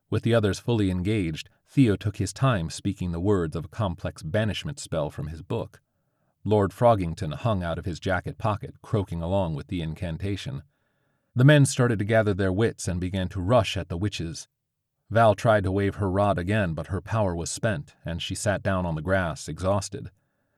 With 0.09 0.23
the 0.23 0.33
others 0.33 0.61
fully 0.61 0.92
engaged, 0.92 1.51
Theo 1.66 1.97
took 1.97 2.19
his 2.19 2.33
time 2.33 2.71
speaking 2.71 3.11
the 3.11 3.19
words 3.19 3.57
of 3.57 3.64
a 3.64 3.69
complex 3.69 4.23
banishment 4.23 4.79
spell 4.79 5.11
from 5.11 5.27
his 5.27 5.42
book. 5.42 5.81
Lord 6.45 6.71
Froggington 6.71 7.35
hung 7.35 7.64
out 7.64 7.81
of 7.81 7.85
his 7.85 7.99
jacket 7.99 8.38
pocket, 8.38 8.77
croaking 8.81 9.23
along 9.23 9.57
with 9.57 9.66
the 9.66 9.83
incantation. 9.83 10.62
The 11.35 11.42
men 11.42 11.66
started 11.66 11.99
to 11.99 12.05
gather 12.05 12.33
their 12.33 12.53
wits 12.53 12.87
and 12.87 13.01
began 13.01 13.27
to 13.31 13.40
rush 13.40 13.77
at 13.77 13.88
the 13.88 13.99
witches. 13.99 14.47
Val 15.09 15.35
tried 15.35 15.64
to 15.64 15.71
wave 15.71 15.97
her 15.97 16.11
rod 16.11 16.38
again, 16.38 16.75
but 16.75 16.88
her 16.88 17.01
power 17.01 17.35
was 17.35 17.51
spent, 17.51 17.95
and 18.05 18.21
she 18.21 18.35
sat 18.35 18.62
down 18.62 18.85
on 18.85 18.97
the 18.97 19.03
grass, 19.03 19.49
exhausted. 19.49 20.11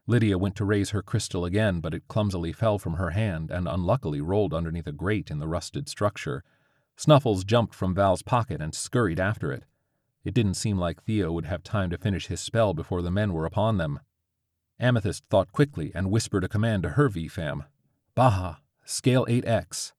Lydia 0.06 0.38
went 0.38 0.56
to 0.56 0.64
raise 0.64 0.90
her 0.90 1.02
crystal 1.02 1.44
again, 1.44 1.80
but 1.80 1.92
it 1.92 2.08
clumsily 2.08 2.50
fell 2.52 2.78
from 2.78 2.94
her 2.94 3.10
hand 3.10 3.50
and 3.50 3.68
unluckily 3.68 4.22
rolled 4.22 4.54
underneath 4.54 4.86
a 4.86 4.92
grate 4.92 5.30
in 5.30 5.38
the 5.38 5.48
rusted 5.48 5.86
structure. 5.86 6.42
Snuffles 6.96 7.44
jumped 7.44 7.74
from 7.74 7.94
Val's 7.94 8.22
pocket 8.22 8.62
and 8.62 8.74
scurried 8.74 9.20
after 9.20 9.52
it. 9.52 9.64
It 10.24 10.32
didn't 10.32 10.54
seem 10.54 10.78
like 10.78 11.02
Theo 11.02 11.30
would 11.30 11.44
have 11.44 11.62
time 11.62 11.90
to 11.90 11.98
finish 11.98 12.28
his 12.28 12.40
spell 12.40 12.72
before 12.72 13.02
the 13.02 13.10
men 13.10 13.34
were 13.34 13.44
upon 13.44 13.76
them. 13.76 14.00
Amethyst 14.80 15.24
thought 15.28 15.52
quickly 15.52 15.92
and 15.94 16.10
whispered 16.10 16.42
a 16.42 16.48
command 16.48 16.84
to 16.84 16.90
her 16.90 17.10
VFAM. 17.10 17.66
Baha, 18.14 18.60
scale 18.86 19.26
8x. 19.26 19.92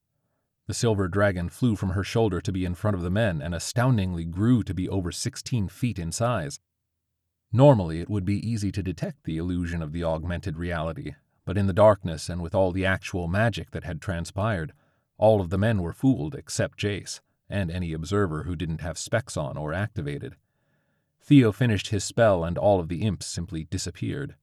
The 0.70 0.76
silver 0.76 1.08
dragon 1.08 1.50
flew 1.50 1.76
from 1.76 1.90
her 1.90 2.04
shoulder 2.04 2.42
to 2.42 2.52
be 2.52 2.64
in 2.64 2.76
front 2.76 2.94
of 2.94 3.02
the 3.02 3.10
men 3.10 3.42
and 3.42 3.56
astoundingly 3.56 4.24
grew 4.24 4.62
to 4.62 4.74
be 4.76 4.88
over 4.88 5.12
16 5.12 5.68
feet 5.68 5.98
in 5.98 6.12
size. 6.12 6.60
Normally, 7.52 8.02
it 8.02 8.08
would 8.08 8.24
be 8.24 8.48
easy 8.48 8.72
to 8.74 8.84
detect 8.84 9.24
the 9.24 9.38
illusion 9.38 9.82
of 9.82 9.94
the 9.94 10.04
augmented 10.04 10.60
reality, 10.60 11.16
but 11.44 11.58
in 11.58 11.66
the 11.66 11.74
darkness 11.74 12.30
and 12.30 12.40
with 12.44 12.54
all 12.54 12.72
the 12.72 12.86
actual 12.86 13.28
magic 13.28 13.72
that 13.72 13.84
had 13.84 14.00
transpired, 14.00 14.74
all 15.18 15.42
of 15.42 15.50
the 15.50 15.58
men 15.58 15.82
were 15.82 15.92
fooled 15.92 16.36
except 16.36 16.78
Jace, 16.78 17.20
and 17.50 17.72
any 17.72 17.92
observer 17.92 18.44
who 18.44 18.56
didn't 18.56 18.82
have 18.82 19.00
specs 19.00 19.36
on 19.36 19.58
or 19.58 19.74
activated. 19.74 20.36
Theo 21.20 21.52
finished 21.52 21.88
his 21.88 22.04
spell 22.04 22.44
and 22.44 22.60
all 22.60 22.80
of 22.80 22.90
the 22.90 23.02
imps 23.02 23.26
simply 23.26 23.64
disappeared. 23.64 24.36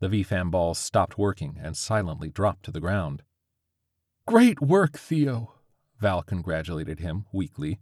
The 0.00 0.08
VFAM 0.08 0.50
balls 0.50 0.78
stopped 0.78 1.18
working 1.18 1.56
and 1.62 1.76
silently 1.76 2.30
dropped 2.30 2.64
to 2.64 2.72
the 2.72 2.80
ground. 2.80 3.22
Great 4.26 4.60
work, 4.60 4.98
Theo, 4.98 5.54
Val 6.00 6.22
congratulated 6.22 7.00
him 7.00 7.26
weakly. 7.32 7.80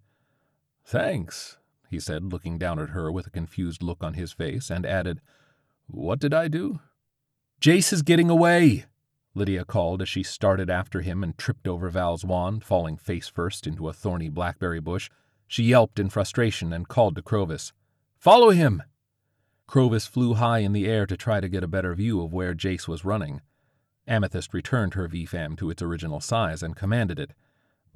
Thanks, 0.84 1.58
he 1.90 2.00
said, 2.00 2.24
looking 2.24 2.58
down 2.58 2.78
at 2.78 2.90
her 2.90 3.10
with 3.12 3.26
a 3.26 3.30
confused 3.30 3.82
look 3.82 4.02
on 4.02 4.14
his 4.14 4.32
face, 4.32 4.70
and 4.70 4.86
added, 4.86 5.20
What 5.86 6.18
did 6.18 6.32
I 6.32 6.48
do? 6.48 6.80
Jace 7.60 7.92
is 7.92 8.02
getting 8.02 8.30
away, 8.30 8.84
Lydia 9.34 9.64
called 9.64 10.00
as 10.00 10.08
she 10.08 10.22
started 10.22 10.70
after 10.70 11.02
him 11.02 11.22
and 11.22 11.36
tripped 11.36 11.68
over 11.68 11.90
Val's 11.90 12.24
wand, 12.24 12.64
falling 12.64 12.96
face 12.96 13.28
first 13.28 13.66
into 13.66 13.88
a 13.88 13.92
thorny 13.92 14.30
blackberry 14.30 14.80
bush. 14.80 15.10
She 15.46 15.64
yelped 15.64 15.98
in 15.98 16.08
frustration 16.08 16.72
and 16.72 16.88
called 16.88 17.16
to 17.16 17.22
Crovis. 17.22 17.72
Follow 18.18 18.50
him! 18.50 18.82
Crovis 19.66 20.06
flew 20.06 20.34
high 20.34 20.60
in 20.60 20.72
the 20.72 20.86
air 20.86 21.06
to 21.06 21.16
try 21.16 21.40
to 21.40 21.48
get 21.48 21.62
a 21.62 21.68
better 21.68 21.94
view 21.94 22.22
of 22.22 22.32
where 22.32 22.54
Jace 22.54 22.88
was 22.88 23.04
running. 23.04 23.42
Amethyst 24.06 24.54
returned 24.54 24.94
her 24.94 25.08
VFAM 25.08 25.58
to 25.58 25.70
its 25.70 25.82
original 25.82 26.20
size 26.20 26.62
and 26.62 26.76
commanded 26.76 27.18
it. 27.18 27.32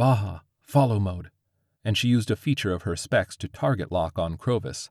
Baha, 0.00 0.44
follow 0.62 0.98
mode 0.98 1.30
and 1.84 1.94
she 1.94 2.08
used 2.08 2.30
a 2.30 2.36
feature 2.36 2.72
of 2.72 2.84
her 2.84 2.96
specs 2.96 3.36
to 3.36 3.48
target 3.48 3.92
lock 3.92 4.18
on 4.18 4.38
Crovis. 4.38 4.88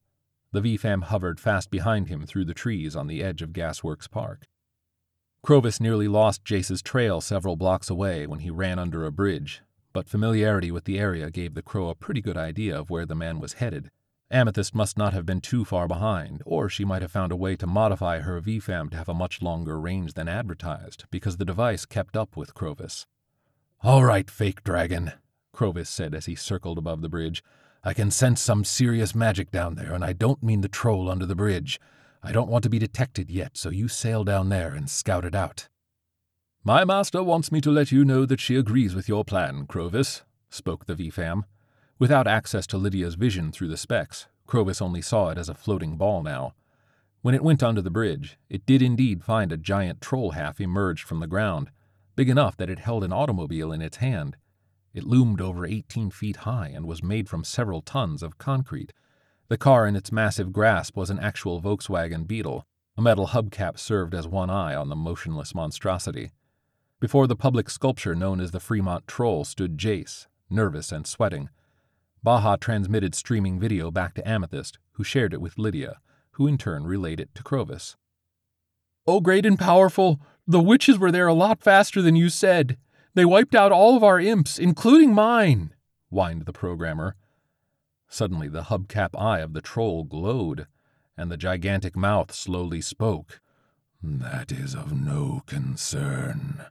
The 0.52 0.62
VFAM 0.62 1.06
hovered 1.06 1.40
fast 1.40 1.72
behind 1.72 2.10
him 2.10 2.28
through 2.28 2.46
the 2.46 2.54
trees 2.54 2.96
on 2.96 3.08
the 3.08 3.24
edge 3.24 3.42
of 3.42 3.52
Gasworks 3.52 4.08
Park. 4.08 4.46
Crovis 5.42 5.80
nearly 5.80 6.08
lost 6.08 6.46
Jace's 6.46 6.84
trail 6.84 7.22
several 7.22 7.56
blocks 7.56 7.90
away 7.90 8.28
when 8.28 8.42
he 8.42 8.52
ran 8.52 8.78
under 8.78 9.04
a 9.04 9.12
bridge, 9.12 9.64
but 9.94 10.08
familiarity 10.08 10.70
with 10.70 10.84
the 10.84 11.00
area 11.00 11.32
gave 11.32 11.56
the 11.56 11.64
crow 11.64 11.90
a 11.90 11.96
pretty 11.96 12.22
good 12.22 12.38
idea 12.38 12.80
of 12.80 12.92
where 12.92 13.08
the 13.08 13.16
man 13.16 13.40
was 13.40 13.54
headed. 13.54 13.90
Amethyst 14.30 14.76
must 14.76 14.96
not 14.96 15.14
have 15.14 15.26
been 15.26 15.42
too 15.42 15.66
far 15.66 15.88
behind, 15.88 16.44
or 16.46 16.70
she 16.70 16.86
might 16.86 17.02
have 17.02 17.12
found 17.12 17.32
a 17.32 17.36
way 17.36 17.56
to 17.56 17.66
modify 17.66 18.20
her 18.20 18.40
VFAM 18.40 18.92
to 18.92 18.98
have 18.98 19.10
a 19.10 19.16
much 19.16 19.42
longer 19.42 19.80
range 19.80 20.14
than 20.14 20.28
advertised, 20.28 21.06
because 21.10 21.38
the 21.38 21.46
device 21.46 21.88
kept 21.88 22.16
up 22.16 22.38
with 22.38 22.54
Crovis. 22.54 23.08
All 23.82 24.04
right, 24.04 24.30
fake 24.30 24.66
dragon, 24.66 25.14
Crovis 25.54 25.90
said 25.90 26.14
as 26.14 26.26
he 26.26 26.36
circled 26.36 26.78
above 26.78 27.02
the 27.02 27.08
bridge. 27.08 27.42
I 27.82 27.94
can 27.94 28.12
sense 28.12 28.42
some 28.42 28.66
serious 28.66 29.16
magic 29.16 29.52
down 29.52 29.76
there, 29.76 29.94
and 29.94 30.04
I 30.04 30.12
don't 30.12 30.44
mean 30.44 30.60
the 30.60 30.68
troll 30.68 31.10
under 31.10 31.26
the 31.26 31.34
bridge. 31.34 31.80
I 32.22 32.34
don't 32.34 32.50
want 32.50 32.64
to 32.64 32.70
be 32.70 32.78
detected 32.78 33.32
yet, 33.32 33.56
so 33.56 33.70
you 33.70 33.88
sail 33.88 34.26
down 34.26 34.50
there 34.50 34.74
and 34.74 34.90
scout 34.90 35.24
it 35.24 35.34
out. 35.34 35.70
My 36.62 36.84
master 36.84 37.24
wants 37.24 37.54
me 37.54 37.62
to 37.62 37.72
let 37.72 37.90
you 37.90 38.04
know 38.04 38.26
that 38.26 38.42
she 38.42 38.58
agrees 38.58 38.94
with 38.94 39.08
your 39.08 39.24
plan, 39.24 39.66
Crovis, 39.66 40.24
spoke 40.50 40.86
the 40.86 40.96
VFAM. 40.96 41.44
Without 42.00 42.28
access 42.28 42.68
to 42.68 42.78
Lydia's 42.78 43.16
vision 43.16 43.50
through 43.50 43.70
the 43.70 43.78
specs, 43.78 44.28
Crovis 44.46 44.82
only 44.82 45.02
saw 45.02 45.30
it 45.30 45.38
as 45.38 45.48
a 45.48 45.54
floating 45.54 45.96
ball 45.96 46.22
now. 46.22 46.54
When 47.22 47.34
it 47.34 47.44
went 47.46 47.64
under 47.64 47.82
the 47.82 47.90
bridge, 47.90 48.38
it 48.50 48.66
did 48.66 48.82
indeed 48.82 49.24
find 49.24 49.54
a 49.54 49.58
giant 49.58 50.02
troll 50.02 50.32
half 50.32 50.60
emerged 50.60 51.08
from 51.08 51.22
the 51.22 51.28
ground, 51.28 51.72
big 52.20 52.28
enough 52.28 52.58
that 52.58 52.70
it 52.70 52.80
held 52.80 53.02
an 53.06 53.14
automobile 53.14 53.72
in 53.72 53.82
its 53.82 53.96
hand. 53.96 54.36
It 54.94 55.06
loomed 55.06 55.40
over 55.40 55.66
18 55.66 56.12
feet 56.12 56.36
high 56.36 56.68
and 56.68 56.86
was 56.86 57.02
made 57.02 57.30
from 57.30 57.46
several 57.46 57.82
tons 57.82 58.22
of 58.22 58.38
concrete. 58.38 58.92
The 59.48 59.58
car 59.58 59.88
in 59.88 59.96
its 59.96 60.12
massive 60.12 60.52
grasp 60.52 60.98
was 60.98 61.10
an 61.10 61.18
actual 61.18 61.62
Volkswagen 61.62 62.28
Beetle. 62.28 62.66
A 62.98 63.02
metal 63.02 63.28
hubcap 63.28 63.80
served 63.80 64.14
as 64.14 64.28
one 64.28 64.50
eye 64.50 64.76
on 64.76 64.90
the 64.90 64.98
motionless 64.98 65.56
monstrosity. 65.56 66.32
Before 67.00 67.26
the 67.26 67.38
public 67.38 67.70
sculpture 67.70 68.16
known 68.16 68.42
as 68.42 68.52
the 68.52 68.60
Fremont 68.60 69.08
Troll 69.08 69.46
stood 69.46 69.78
Jace, 69.78 70.28
nervous 70.50 70.92
and 70.92 71.08
sweating. 71.08 71.48
Baha 72.22 72.58
transmitted 72.58 73.16
streaming 73.16 73.62
video 73.62 73.92
back 73.92 74.14
to 74.16 74.28
Amethyst, 74.28 74.78
who 74.96 75.06
shared 75.06 75.34
it 75.34 75.40
with 75.40 75.58
Lydia, 75.58 76.02
who 76.32 76.48
in 76.48 76.58
turn 76.58 76.84
relayed 76.84 77.22
it 77.22 77.34
to 77.36 77.44
Crovis. 77.44 77.96
Oh, 79.08 79.22
great 79.22 79.46
and 79.46 79.58
powerful, 79.58 80.20
the 80.50 80.60
witches 80.60 80.98
were 80.98 81.12
there 81.12 81.28
a 81.28 81.34
lot 81.34 81.62
faster 81.62 82.02
than 82.02 82.16
you 82.16 82.28
said. 82.28 82.76
They 83.14 83.24
wiped 83.24 83.54
out 83.54 83.72
all 83.72 83.96
of 83.96 84.04
our 84.04 84.20
imps, 84.20 84.58
including 84.58 85.14
mine, 85.14 85.76
whined 86.10 86.48
the 86.48 86.54
programmer. 86.54 87.16
Suddenly 88.08 88.48
the 88.48 88.64
hubcap 88.64 89.10
eye 89.16 89.42
of 89.42 89.54
the 89.54 89.62
troll 89.62 90.04
glowed, 90.04 90.66
and 91.16 91.32
the 91.32 91.38
gigantic 91.38 91.96
mouth 91.96 92.34
slowly 92.34 92.82
spoke. 92.82 93.40
That 94.02 94.52
is 94.52 94.74
of 94.74 94.92
no 94.92 95.44
concern. 95.46 96.66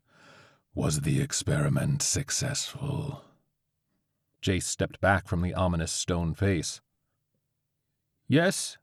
Was 0.74 1.02
the 1.02 1.20
experiment 1.20 2.02
successful? 2.02 3.22
Jace 4.42 4.64
stepped 4.64 5.00
back 5.00 5.28
from 5.28 5.40
the 5.40 5.54
ominous 5.54 5.92
stone 5.92 6.34
face. 6.34 6.80
Yes, 8.26 8.76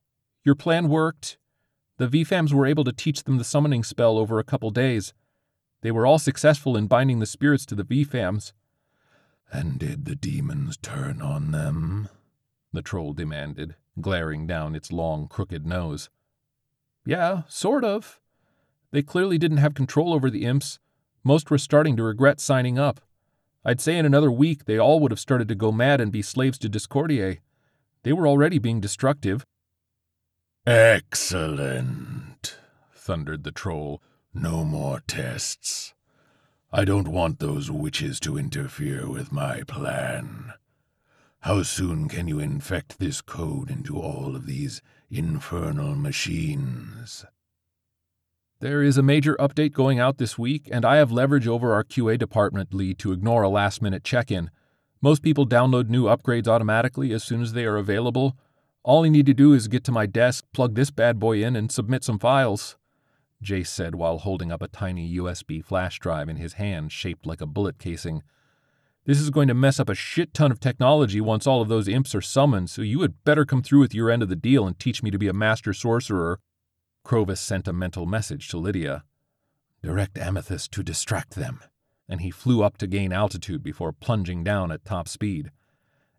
your 0.46 0.56
plan 0.56 0.88
worked. 0.88 1.38
The 1.98 2.08
VFAMs 2.08 2.52
were 2.52 2.66
able 2.66 2.84
to 2.84 2.92
teach 2.92 3.24
them 3.24 3.38
the 3.38 3.44
summoning 3.44 3.84
spell 3.84 4.18
over 4.18 4.38
a 4.38 4.44
couple 4.44 4.70
days. 4.70 5.14
They 5.82 5.92
were 5.92 6.06
all 6.06 6.20
successful 6.20 6.76
in 6.76 6.88
binding 6.88 7.20
the 7.20 7.26
spirits 7.26 7.66
to 7.68 7.76
the 7.76 7.86
VFAMs. 7.86 8.52
And 9.52 9.80
did 9.80 10.06
the 10.06 10.16
demons 10.16 10.78
turn 10.78 11.22
on 11.22 11.52
them? 11.52 12.10
The 12.74 12.82
troll 12.82 13.14
demanded, 13.14 13.76
glaring 14.02 14.48
down 14.48 14.76
its 14.76 14.92
long, 14.92 15.28
crooked 15.28 15.66
nose. 15.66 16.10
Yeah, 17.06 17.44
sort 17.48 17.86
of. 17.86 18.20
They 18.92 19.02
clearly 19.02 19.38
didn't 19.38 19.58
have 19.58 19.74
control 19.74 20.14
over 20.14 20.30
the 20.30 20.46
imps. 20.46 20.80
Most 21.24 21.50
were 21.50 21.58
starting 21.58 21.96
to 21.98 22.04
regret 22.04 22.40
signing 22.40 22.78
up. 22.78 23.00
I'd 23.64 23.82
say 23.82 23.98
in 23.98 24.06
another 24.06 24.32
week 24.32 24.66
they 24.66 24.78
all 24.78 25.00
would 25.00 25.12
have 25.12 25.20
started 25.20 25.48
to 25.48 25.56
go 25.56 25.72
mad 25.72 26.02
and 26.02 26.12
be 26.12 26.22
slaves 26.22 26.58
to 26.60 26.70
Discordiae. 26.70 27.40
They 28.04 28.14
were 28.14 28.28
already 28.28 28.60
being 28.60 28.82
destructive. 28.82 29.46
Excellent, 30.68 32.58
thundered 32.92 33.44
the 33.44 33.52
troll, 33.52 34.02
no 34.34 34.64
more 34.64 35.00
tests. 35.06 35.94
I 36.74 36.86
don't 36.86 37.08
want 37.08 37.38
those 37.38 37.70
witches 37.70 38.20
to 38.22 38.40
interfere 38.40 39.08
with 39.08 39.32
my 39.32 39.62
plan. 39.68 40.54
How 41.42 41.62
soon 41.62 42.10
can 42.10 42.28
you 42.28 42.40
infect 42.40 42.98
this 42.98 43.22
code 43.22 43.70
into 43.70 44.00
all 44.00 44.36
of 44.36 44.48
these 44.48 44.82
infernal 45.12 45.94
machines? 45.94 47.26
There 48.60 48.82
is 48.82 48.98
a 48.98 49.04
major 49.04 49.36
update 49.36 49.72
going 49.72 50.00
out 50.00 50.18
this 50.18 50.36
week, 50.36 50.68
and 50.72 50.84
I 50.84 50.96
have 50.96 51.12
leverage 51.12 51.48
over 51.48 51.74
our 51.76 51.84
QA 51.84 52.18
department 52.18 52.74
lead 52.74 52.98
to 53.00 53.12
ignore 53.12 53.44
a 53.44 53.50
last 53.50 53.84
minute 53.84 54.04
check 54.04 54.32
in. 54.32 54.50
Most 55.00 55.22
people 55.22 55.46
download 55.46 55.90
new 55.90 56.06
upgrades 56.06 56.48
automatically 56.48 57.14
as 57.14 57.24
soon 57.24 57.44
as 57.44 57.54
they 57.54 57.66
are 57.66 57.78
available. 57.78 58.36
All 58.86 59.04
I 59.04 59.10
need 59.10 59.26
to 59.26 59.34
do 59.34 59.54
is 59.54 59.68
get 59.68 59.84
to 59.86 59.92
my 59.92 60.06
desk, 60.06 60.46
plug 60.54 60.76
this 60.76 60.92
bad 60.92 61.18
boy 61.18 61.44
in, 61.44 61.56
and 61.56 61.72
submit 61.72 62.04
some 62.04 62.20
files. 62.20 62.78
Jace 63.44 63.66
said 63.66 63.96
while 63.96 64.20
holding 64.20 64.52
up 64.52 64.62
a 64.62 64.68
tiny 64.68 65.12
USB 65.18 65.66
flash 65.66 65.98
drive 65.98 66.30
in 66.30 66.36
his 66.36 66.54
hand 66.54 66.92
shaped 66.92 67.26
like 67.26 67.42
a 67.42 67.48
bullet 67.48 67.80
casing. 67.80 68.22
This 69.06 69.20
is 69.20 69.32
going 69.32 69.48
to 69.48 69.56
mess 69.56 69.80
up 69.80 69.90
a 69.90 69.96
shit 69.96 70.36
ton 70.36 70.52
of 70.52 70.60
technology 70.60 71.20
once 71.20 71.48
all 71.48 71.64
of 71.64 71.68
those 71.68 71.88
imps 71.88 72.14
are 72.14 72.22
summoned, 72.22 72.70
so 72.70 72.84
you 72.84 73.02
had 73.02 73.24
better 73.24 73.44
come 73.44 73.64
through 73.64 73.80
with 73.80 73.96
your 73.96 74.12
end 74.12 74.22
of 74.22 74.30
the 74.30 74.36
deal 74.36 74.68
and 74.68 74.78
teach 74.78 75.02
me 75.02 75.10
to 75.10 75.18
be 75.18 75.28
a 75.28 75.34
master 75.34 75.74
sorcerer. 75.74 76.40
Crovis 77.04 77.42
sent 77.42 77.68
a 77.68 77.74
mental 77.74 78.06
message 78.06 78.50
to 78.50 78.58
Lydia. 78.58 79.04
Direct 79.82 80.16
Amethyst 80.20 80.72
to 80.74 80.84
distract 80.84 81.32
them. 81.32 81.60
And 82.08 82.22
he 82.22 82.30
flew 82.30 82.62
up 82.62 82.78
to 82.78 82.86
gain 82.86 83.12
altitude 83.12 83.64
before 83.64 83.92
plunging 83.92 84.44
down 84.44 84.72
at 84.72 84.86
top 84.86 85.08
speed. 85.08 85.50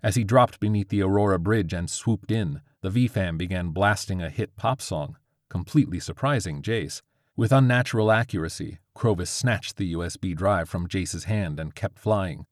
As 0.07 0.15
he 0.15 0.23
dropped 0.23 0.61
beneath 0.61 0.89
the 0.89 1.03
Aurora 1.03 1.37
Bridge 1.37 1.73
and 1.73 1.91
swooped 1.91 2.31
in, 2.31 2.61
the 2.81 2.91
VFAM 2.91 3.37
began 3.37 3.71
blasting 3.71 4.23
a 4.23 4.31
hit 4.31 4.55
pop 4.55 4.81
song, 4.81 5.17
completely 5.49 5.99
surprising 5.99 6.63
Jace. 6.63 7.03
With 7.35 7.51
unnatural 7.51 8.13
accuracy, 8.13 8.79
Crovis 8.95 9.29
snatched 9.29 9.77
the 9.77 9.95
USB 9.95 10.33
drive 10.37 10.69
from 10.69 10.87
Jace's 10.87 11.25
hand 11.25 11.59
and 11.59 11.75
kept 11.75 11.99
flying. 11.99 12.47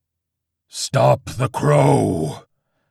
Stop 0.66 1.26
the 1.26 1.48
crow! 1.48 2.46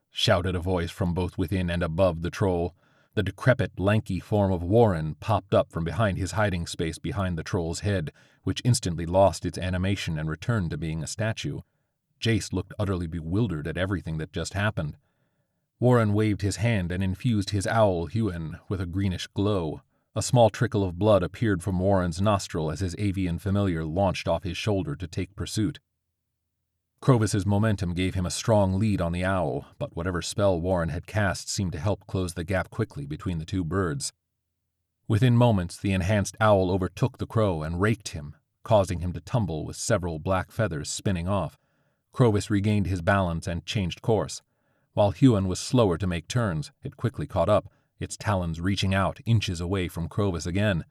shouted 0.09 0.55
a 0.55 0.59
voice 0.59 0.91
from 0.91 1.13
both 1.13 1.37
within 1.37 1.69
and 1.69 1.83
above 1.83 2.21
the 2.21 2.31
troll. 2.31 2.73
The 3.15 3.23
decrepit, 3.23 3.77
lanky 3.77 4.21
form 4.21 4.53
of 4.53 4.63
Warren 4.63 5.15
popped 5.15 5.53
up 5.53 5.73
from 5.73 5.83
behind 5.83 6.17
his 6.17 6.31
hiding 6.31 6.67
space 6.67 6.99
behind 6.99 7.37
the 7.37 7.43
troll's 7.43 7.81
head, 7.81 8.13
which 8.43 8.61
instantly 8.63 9.05
lost 9.05 9.45
its 9.45 9.57
animation 9.57 10.17
and 10.17 10.29
returned 10.29 10.69
to 10.69 10.77
being 10.77 11.03
a 11.03 11.07
statue. 11.07 11.59
Jace 12.23 12.53
looked 12.53 12.73
utterly 12.79 13.05
bewildered 13.05 13.67
at 13.67 13.75
everything 13.75 14.17
that 14.17 14.31
just 14.31 14.53
happened. 14.53 14.95
Warren 15.77 16.13
waved 16.13 16.41
his 16.41 16.55
hand 16.55 16.89
and 16.89 17.03
infused 17.03 17.49
his 17.49 17.67
owl 17.67 18.05
Huan 18.05 18.59
with 18.69 18.79
a 18.79 18.85
greenish 18.85 19.27
glow. 19.27 19.81
A 20.15 20.21
small 20.21 20.49
trickle 20.49 20.85
of 20.85 20.97
blood 20.97 21.21
appeared 21.21 21.61
from 21.61 21.79
Warren's 21.79 22.21
nostril 22.21 22.71
as 22.71 22.79
his 22.79 22.95
avian 22.97 23.39
familiar 23.39 23.83
launched 23.83 24.29
off 24.29 24.43
his 24.43 24.55
shoulder 24.55 24.95
to 24.95 25.05
take 25.05 25.35
pursuit. 25.35 25.81
Crovis's 27.01 27.45
momentum 27.45 27.93
gave 27.93 28.15
him 28.15 28.25
a 28.25 28.31
strong 28.31 28.79
lead 28.79 29.01
on 29.01 29.11
the 29.11 29.25
owl, 29.25 29.65
but 29.77 29.93
whatever 29.93 30.21
spell 30.21 30.61
Warren 30.61 30.87
had 30.87 31.05
cast 31.05 31.49
seemed 31.49 31.73
to 31.73 31.79
help 31.79 32.07
close 32.07 32.35
the 32.35 32.45
gap 32.45 32.69
quickly 32.69 33.05
between 33.05 33.39
the 33.39 33.45
two 33.45 33.65
birds. 33.65 34.13
Within 35.09 35.35
moments, 35.35 35.75
the 35.75 35.91
enhanced 35.91 36.37
owl 36.39 36.71
overtook 36.71 37.17
the 37.17 37.27
crow 37.27 37.63
and 37.63 37.81
raked 37.81 38.09
him, 38.09 38.37
causing 38.63 38.99
him 38.99 39.11
to 39.11 39.19
tumble 39.19 39.65
with 39.65 39.75
several 39.75 40.19
black 40.19 40.49
feathers 40.49 40.89
spinning 40.89 41.27
off. 41.27 41.59
Crovis 42.13 42.51
regained 42.51 42.85
his 42.85 43.01
balance 43.01 43.47
and 43.47 43.65
changed 43.65 44.03
course. 44.03 44.43
While 44.93 45.11
Huan 45.11 45.47
was 45.47 45.59
slower 45.59 45.97
to 45.97 46.05
make 46.05 46.27
turns, 46.27 46.71
it 46.83 46.95
quickly 46.95 47.25
caught 47.25 47.49
up, 47.49 47.67
its 47.99 48.15
talons 48.15 48.61
reaching 48.61 48.93
out 48.93 49.19
inches 49.25 49.59
away 49.59 49.87
from 49.87 50.07
Crovis 50.07 50.45
again. 50.45 50.85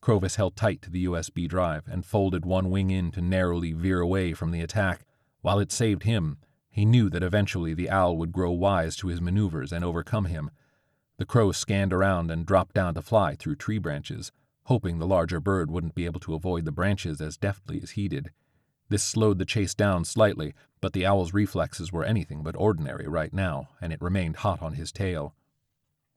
Crovis 0.00 0.36
held 0.36 0.56
tight 0.56 0.80
to 0.82 0.90
the 0.90 1.04
USB 1.04 1.46
drive 1.46 1.86
and 1.86 2.06
folded 2.06 2.46
one 2.46 2.70
wing 2.70 2.90
in 2.90 3.10
to 3.12 3.20
narrowly 3.20 3.72
veer 3.72 4.00
away 4.00 4.32
from 4.32 4.50
the 4.50 4.62
attack. 4.62 5.04
While 5.42 5.58
it 5.58 5.70
saved 5.70 6.04
him, 6.04 6.38
he 6.70 6.86
knew 6.86 7.10
that 7.10 7.22
eventually 7.22 7.74
the 7.74 7.90
owl 7.90 8.16
would 8.16 8.32
grow 8.32 8.50
wise 8.52 8.96
to 8.96 9.08
his 9.08 9.20
maneuvers 9.20 9.70
and 9.70 9.84
overcome 9.84 10.24
him. 10.24 10.50
The 11.18 11.26
crow 11.26 11.52
scanned 11.52 11.92
around 11.92 12.30
and 12.30 12.46
dropped 12.46 12.74
down 12.74 12.94
to 12.94 13.02
fly 13.02 13.36
through 13.36 13.56
tree 13.56 13.78
branches, 13.78 14.32
hoping 14.64 14.98
the 14.98 15.06
larger 15.06 15.40
bird 15.40 15.70
wouldn't 15.70 15.94
be 15.94 16.06
able 16.06 16.20
to 16.20 16.34
avoid 16.34 16.64
the 16.64 16.72
branches 16.72 17.20
as 17.20 17.36
deftly 17.36 17.80
as 17.82 17.90
he 17.90 18.08
did. 18.08 18.30
This 18.92 19.02
slowed 19.02 19.38
the 19.38 19.46
chase 19.46 19.74
down 19.74 20.04
slightly, 20.04 20.52
but 20.82 20.92
the 20.92 21.06
owl's 21.06 21.32
reflexes 21.32 21.90
were 21.90 22.04
anything 22.04 22.42
but 22.42 22.54
ordinary 22.58 23.08
right 23.08 23.32
now, 23.32 23.70
and 23.80 23.90
it 23.90 24.02
remained 24.02 24.36
hot 24.36 24.60
on 24.60 24.74
his 24.74 24.92
tail. 24.92 25.34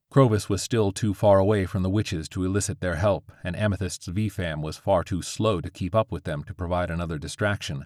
Crovis 0.10 0.50
was 0.50 0.62
still 0.62 0.92
too 0.92 1.14
far 1.14 1.40
away 1.40 1.66
from 1.66 1.84
the 1.84 1.90
witches 1.90 2.28
to 2.28 2.44
elicit 2.44 2.82
their 2.82 2.96
help, 2.96 3.32
and 3.46 3.56
Amethyst's 3.56 4.10
VFAM 4.10 4.62
was 4.62 4.76
far 4.76 5.06
too 5.06 5.22
slow 5.22 5.62
to 5.62 5.72
keep 5.72 5.96
up 5.96 6.12
with 6.12 6.26
them 6.26 6.44
to 6.44 6.54
provide 6.54 6.92
another 6.92 7.18
distraction. 7.18 7.86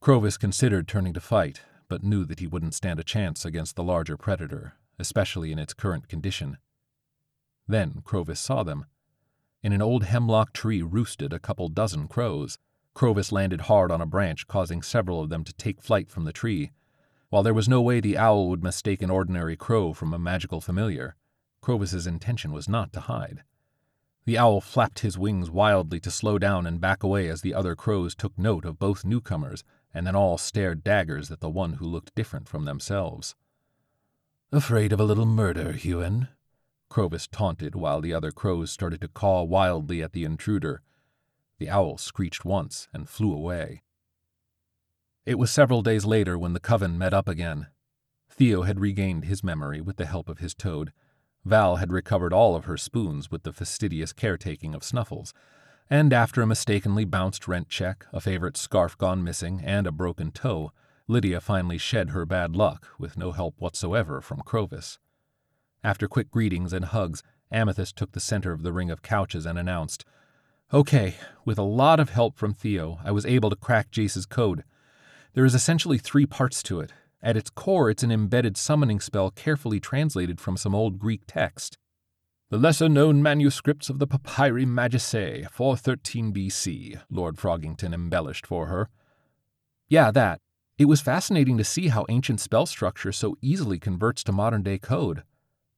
Crovis 0.00 0.38
considered 0.38 0.86
turning 0.86 1.14
to 1.14 1.20
fight, 1.20 1.62
but 1.88 2.04
knew 2.04 2.24
that 2.24 2.38
he 2.38 2.46
wouldn't 2.46 2.74
stand 2.74 3.00
a 3.00 3.04
chance 3.04 3.44
against 3.44 3.74
the 3.74 3.82
larger 3.82 4.16
predator, 4.16 4.74
especially 5.00 5.50
in 5.50 5.58
its 5.58 5.74
current 5.74 6.06
condition. 6.06 6.58
Then 7.66 8.02
Crovis 8.04 8.38
saw 8.38 8.62
them. 8.62 8.86
In 9.64 9.72
an 9.72 9.82
old 9.82 10.04
hemlock 10.04 10.52
tree 10.52 10.80
roosted 10.80 11.32
a 11.32 11.40
couple 11.40 11.68
dozen 11.68 12.06
crows. 12.06 12.60
Crovis 12.94 13.32
landed 13.32 13.62
hard 13.62 13.90
on 13.90 14.00
a 14.00 14.06
branch, 14.06 14.46
causing 14.46 14.82
several 14.82 15.20
of 15.20 15.28
them 15.28 15.44
to 15.44 15.52
take 15.54 15.80
flight 15.80 16.10
from 16.10 16.24
the 16.24 16.32
tree. 16.32 16.72
While 17.30 17.42
there 17.42 17.54
was 17.54 17.68
no 17.68 17.80
way 17.80 18.00
the 18.00 18.18
owl 18.18 18.48
would 18.48 18.62
mistake 18.62 19.02
an 19.02 19.10
ordinary 19.10 19.56
crow 19.56 19.92
from 19.92 20.12
a 20.12 20.18
magical 20.18 20.60
familiar, 20.60 21.16
Crovis's 21.62 22.06
intention 22.06 22.52
was 22.52 22.68
not 22.68 22.92
to 22.92 23.00
hide. 23.00 23.42
The 24.24 24.38
owl 24.38 24.60
flapped 24.60 25.00
his 25.00 25.18
wings 25.18 25.50
wildly 25.50 25.98
to 26.00 26.10
slow 26.10 26.38
down 26.38 26.66
and 26.66 26.80
back 26.80 27.02
away 27.02 27.28
as 27.28 27.40
the 27.40 27.54
other 27.54 27.74
crows 27.74 28.14
took 28.14 28.38
note 28.38 28.64
of 28.64 28.78
both 28.78 29.04
newcomers 29.04 29.64
and 29.94 30.06
then 30.06 30.14
all 30.14 30.38
stared 30.38 30.84
daggers 30.84 31.30
at 31.30 31.40
the 31.40 31.50
one 31.50 31.74
who 31.74 31.86
looked 31.86 32.14
different 32.14 32.48
from 32.48 32.64
themselves. 32.64 33.34
Afraid 34.52 34.92
of 34.92 35.00
a 35.00 35.04
little 35.04 35.26
murder, 35.26 35.72
Huan? 35.72 36.28
Crovis 36.88 37.26
taunted 37.26 37.74
while 37.74 38.00
the 38.00 38.12
other 38.12 38.30
crows 38.30 38.70
started 38.70 39.00
to 39.00 39.08
caw 39.08 39.42
wildly 39.42 40.02
at 40.02 40.12
the 40.12 40.24
intruder. 40.24 40.82
The 41.62 41.70
owl 41.70 41.96
screeched 41.96 42.44
once 42.44 42.88
and 42.92 43.08
flew 43.08 43.32
away. 43.32 43.84
It 45.24 45.38
was 45.38 45.52
several 45.52 45.80
days 45.80 46.04
later 46.04 46.36
when 46.36 46.54
the 46.54 46.58
coven 46.58 46.98
met 46.98 47.14
up 47.14 47.28
again. 47.28 47.68
Theo 48.28 48.62
had 48.62 48.80
regained 48.80 49.26
his 49.26 49.44
memory 49.44 49.80
with 49.80 49.96
the 49.96 50.06
help 50.06 50.28
of 50.28 50.40
his 50.40 50.56
toad. 50.56 50.92
Val 51.44 51.76
had 51.76 51.92
recovered 51.92 52.32
all 52.32 52.56
of 52.56 52.64
her 52.64 52.76
spoons 52.76 53.30
with 53.30 53.44
the 53.44 53.52
fastidious 53.52 54.12
caretaking 54.12 54.74
of 54.74 54.82
Snuffles, 54.82 55.32
and 55.88 56.12
after 56.12 56.42
a 56.42 56.48
mistakenly 56.48 57.04
bounced 57.04 57.46
rent 57.46 57.68
check, 57.68 58.06
a 58.12 58.20
favorite 58.20 58.56
scarf 58.56 58.98
gone 58.98 59.22
missing, 59.22 59.60
and 59.62 59.86
a 59.86 59.92
broken 59.92 60.32
toe, 60.32 60.72
Lydia 61.06 61.40
finally 61.40 61.78
shed 61.78 62.10
her 62.10 62.26
bad 62.26 62.56
luck 62.56 62.88
with 62.98 63.16
no 63.16 63.30
help 63.30 63.60
whatsoever 63.60 64.20
from 64.20 64.40
Crovis. 64.40 64.98
After 65.84 66.08
quick 66.08 66.28
greetings 66.28 66.72
and 66.72 66.86
hugs, 66.86 67.22
Amethyst 67.52 67.94
took 67.94 68.10
the 68.10 68.18
center 68.18 68.50
of 68.50 68.64
the 68.64 68.72
ring 68.72 68.90
of 68.90 69.02
couches 69.02 69.46
and 69.46 69.56
announced, 69.56 70.04
Okay, 70.74 71.16
with 71.44 71.58
a 71.58 71.62
lot 71.62 72.00
of 72.00 72.08
help 72.08 72.38
from 72.38 72.54
Theo, 72.54 72.98
I 73.04 73.10
was 73.10 73.26
able 73.26 73.50
to 73.50 73.56
crack 73.56 73.90
Jace's 73.90 74.24
code. 74.24 74.64
There 75.34 75.44
is 75.44 75.54
essentially 75.54 75.98
three 75.98 76.24
parts 76.24 76.62
to 76.62 76.80
it. 76.80 76.94
At 77.22 77.36
its 77.36 77.50
core, 77.50 77.90
it's 77.90 78.02
an 78.02 78.10
embedded 78.10 78.56
summoning 78.56 78.98
spell 78.98 79.30
carefully 79.30 79.80
translated 79.80 80.40
from 80.40 80.56
some 80.56 80.74
old 80.74 80.98
Greek 80.98 81.24
text. 81.26 81.76
The 82.48 82.56
lesser 82.56 82.88
known 82.88 83.22
manuscripts 83.22 83.90
of 83.90 83.98
the 83.98 84.06
Papyri 84.06 84.64
Magicae, 84.64 85.50
413 85.50 86.32
BC, 86.32 87.02
Lord 87.10 87.36
Froggington 87.36 87.92
embellished 87.92 88.46
for 88.46 88.68
her. 88.68 88.88
Yeah, 89.90 90.10
that. 90.10 90.40
It 90.78 90.86
was 90.86 91.02
fascinating 91.02 91.58
to 91.58 91.64
see 91.64 91.88
how 91.88 92.06
ancient 92.08 92.40
spell 92.40 92.64
structure 92.64 93.12
so 93.12 93.36
easily 93.42 93.78
converts 93.78 94.24
to 94.24 94.32
modern 94.32 94.62
day 94.62 94.78
code. 94.78 95.22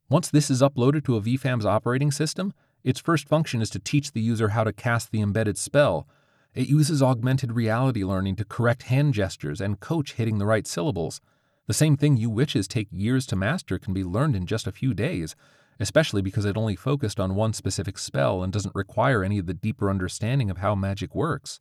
Once 0.09 0.31
this 0.31 0.51
is 0.51 0.63
uploaded 0.63 1.05
to 1.07 1.17
a 1.17 1.21
VFAM's 1.21 1.67
operating 1.67 2.13
system, 2.13 2.55
its 2.85 3.01
first 3.01 3.27
function 3.27 3.63
is 3.63 3.71
to 3.71 3.79
teach 3.79 4.13
the 4.13 4.21
user 4.21 4.51
how 4.51 4.63
to 4.63 4.73
cast 4.73 5.11
the 5.11 5.23
embedded 5.23 5.57
spell. 5.57 6.07
It 6.55 6.69
uses 6.69 7.03
augmented 7.03 7.53
reality 7.53 8.05
learning 8.05 8.37
to 8.37 8.45
correct 8.45 8.85
hand 8.85 9.15
gestures 9.15 9.61
and 9.61 9.81
coach 9.81 10.13
hitting 10.13 10.39
the 10.39 10.47
right 10.47 10.67
syllables. 10.67 11.21
The 11.67 11.75
same 11.75 11.97
thing 11.97 12.17
you 12.19 12.29
witches 12.29 12.69
take 12.69 12.89
years 12.93 13.27
to 13.27 13.37
master 13.37 13.79
can 13.79 13.95
be 13.95 14.05
learned 14.05 14.37
in 14.37 14.47
just 14.47 14.67
a 14.67 14.73
few 14.73 14.93
days, 14.93 15.35
especially 15.81 16.21
because 16.21 16.45
it 16.45 16.57
only 16.57 16.77
focused 16.77 17.19
on 17.19 17.35
one 17.35 17.55
specific 17.55 17.99
spell 17.99 18.43
and 18.43 18.53
doesn't 18.53 18.75
require 18.75 19.25
any 19.25 19.39
of 19.39 19.47
the 19.47 19.55
deeper 19.55 19.91
understanding 19.91 20.51
of 20.51 20.59
how 20.59 20.75
magic 20.75 21.15
works. 21.15 21.61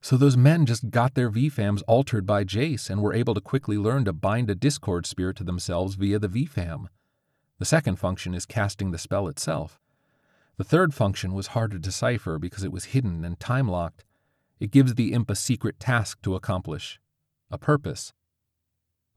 So 0.00 0.18
those 0.18 0.36
men 0.36 0.66
just 0.66 0.90
got 0.90 1.14
their 1.14 1.30
VFAMs 1.30 1.82
altered 1.88 2.26
by 2.26 2.44
Jace 2.44 2.90
and 2.90 3.00
were 3.00 3.14
able 3.14 3.32
to 3.32 3.40
quickly 3.40 3.78
learn 3.78 4.04
to 4.04 4.12
bind 4.12 4.50
a 4.50 4.54
Discord 4.54 5.06
spirit 5.06 5.36
to 5.38 5.44
themselves 5.44 5.94
via 5.94 6.18
the 6.18 6.28
VFAM. 6.28 6.88
The 7.58 7.64
second 7.64 7.96
function 7.96 8.34
is 8.34 8.44
casting 8.44 8.90
the 8.90 8.98
spell 8.98 9.26
itself. 9.28 9.80
The 10.56 10.64
third 10.64 10.94
function 10.94 11.32
was 11.34 11.48
hard 11.48 11.72
to 11.72 11.78
decipher 11.78 12.38
because 12.38 12.62
it 12.62 12.72
was 12.72 12.86
hidden 12.86 13.24
and 13.24 13.38
time 13.40 13.68
locked. 13.68 14.04
It 14.60 14.70
gives 14.70 14.94
the 14.94 15.12
imp 15.12 15.30
a 15.30 15.34
secret 15.34 15.80
task 15.80 16.22
to 16.22 16.36
accomplish, 16.36 17.00
a 17.50 17.58
purpose. 17.58 18.12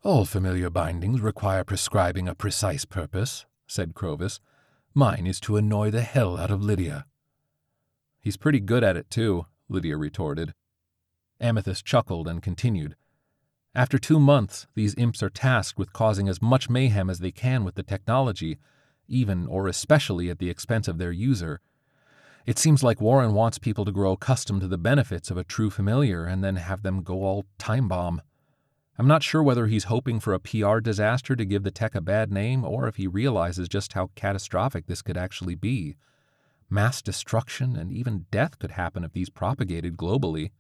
All 0.04 0.26
familiar 0.26 0.70
bindings 0.70 1.22
require 1.22 1.64
prescribing 1.64 2.28
a 2.28 2.36
precise 2.36 2.86
purpose, 2.86 3.46
said 3.68 3.94
Crovis. 3.94 4.40
Mine 4.94 5.28
is 5.28 5.40
to 5.42 5.58
annoy 5.58 5.92
the 5.92 6.02
hell 6.02 6.38
out 6.38 6.50
of 6.50 6.64
Lydia. 6.64 7.06
He's 8.20 8.38
pretty 8.38 8.60
good 8.60 8.84
at 8.84 8.98
it, 8.98 9.10
too, 9.10 9.46
Lydia 9.70 9.96
retorted. 9.96 10.54
Amethyst 11.40 11.86
chuckled 11.86 12.28
and 12.28 12.42
continued. 12.42 12.96
After 13.76 14.00
two 14.00 14.20
months, 14.20 14.66
these 14.74 14.96
imps 14.98 15.22
are 15.22 15.30
tasked 15.30 15.78
with 15.78 15.94
causing 15.94 16.28
as 16.28 16.42
much 16.42 16.68
mayhem 16.68 17.12
as 17.12 17.20
they 17.20 17.32
can 17.32 17.64
with 17.64 17.76
the 17.76 17.84
technology, 17.84 18.58
even 19.08 19.48
or 19.48 19.68
especially 19.68 20.30
at 20.30 20.40
the 20.40 20.50
expense 20.50 20.88
of 20.88 20.98
their 20.98 21.12
user. 21.12 21.62
It 22.46 22.58
seems 22.58 22.82
like 22.82 23.02
Warren 23.02 23.34
wants 23.34 23.58
people 23.58 23.84
to 23.84 23.92
grow 23.92 24.14
accustomed 24.14 24.62
to 24.62 24.68
the 24.68 24.78
benefits 24.78 25.30
of 25.30 25.38
a 25.38 25.44
true 25.44 25.70
familiar 25.70 26.26
and 26.26 26.44
then 26.44 26.56
have 26.56 26.82
them 26.82 27.04
go 27.04 27.24
all 27.24 27.46
time 27.58 27.88
bomb. 27.88 28.22
I'm 28.98 29.08
not 29.08 29.22
sure 29.22 29.44
whether 29.44 29.68
he's 29.68 29.84
hoping 29.86 30.20
for 30.20 30.34
a 30.34 30.40
PR 30.40 30.80
disaster 30.80 31.36
to 31.36 31.46
give 31.46 31.64
the 31.64 31.72
tech 31.72 31.94
a 31.94 32.02
bad 32.02 32.32
name 32.32 32.64
or 32.64 32.88
if 32.88 32.96
he 32.96 33.06
realizes 33.06 33.68
just 33.68 33.94
how 33.94 34.12
catastrophic 34.16 34.88
this 34.88 35.02
could 35.02 35.18
actually 35.18 35.56
be. 35.56 35.98
Mass 36.70 37.02
destruction 37.02 37.76
and 37.76 37.92
even 37.92 38.26
death 38.32 38.58
could 38.60 38.72
happen 38.72 39.04
if 39.04 39.14
these 39.14 39.30
propagated 39.30 39.98
globally. 39.98 40.52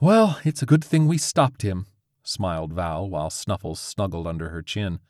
Well, 0.00 0.38
it's 0.44 0.62
a 0.62 0.66
good 0.66 0.84
thing 0.84 1.06
we 1.06 1.18
stopped 1.18 1.62
him, 1.62 1.86
smiled 2.22 2.72
Val 2.72 3.08
while 3.08 3.30
Snuffles 3.30 3.80
snuggled 3.80 4.26
under 4.26 4.50
her 4.50 4.62
chin. 4.62 5.00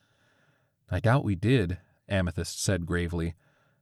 I 0.90 1.00
doubt 1.00 1.24
we 1.24 1.34
did, 1.34 1.78
Amethyst 2.08 2.62
said 2.62 2.86
gravely. 2.86 3.34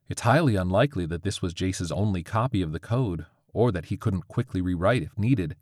It's 0.08 0.22
highly 0.22 0.56
unlikely 0.56 1.06
that 1.06 1.22
this 1.22 1.40
was 1.40 1.54
Jace's 1.54 1.92
only 1.92 2.22
copy 2.22 2.62
of 2.62 2.72
the 2.72 2.80
code, 2.80 3.26
or 3.52 3.70
that 3.72 3.86
he 3.86 3.96
couldn't 3.96 4.28
quickly 4.28 4.60
rewrite 4.60 5.02
if 5.02 5.18
needed. 5.18 5.56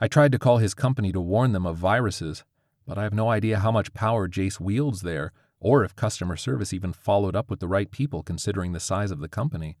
I 0.00 0.08
tried 0.08 0.32
to 0.32 0.38
call 0.38 0.58
his 0.58 0.74
company 0.74 1.12
to 1.12 1.20
warn 1.20 1.52
them 1.52 1.66
of 1.66 1.76
viruses, 1.76 2.44
but 2.86 2.98
I 2.98 3.02
have 3.04 3.14
no 3.14 3.30
idea 3.30 3.60
how 3.60 3.72
much 3.72 3.94
power 3.94 4.28
Jace 4.28 4.60
wields 4.60 5.02
there, 5.02 5.32
or 5.58 5.84
if 5.84 5.96
customer 5.96 6.36
service 6.36 6.72
even 6.72 6.92
followed 6.92 7.34
up 7.34 7.50
with 7.50 7.60
the 7.60 7.68
right 7.68 7.90
people 7.90 8.22
considering 8.22 8.72
the 8.72 8.80
size 8.80 9.10
of 9.10 9.20
the 9.20 9.28
company. 9.28 9.76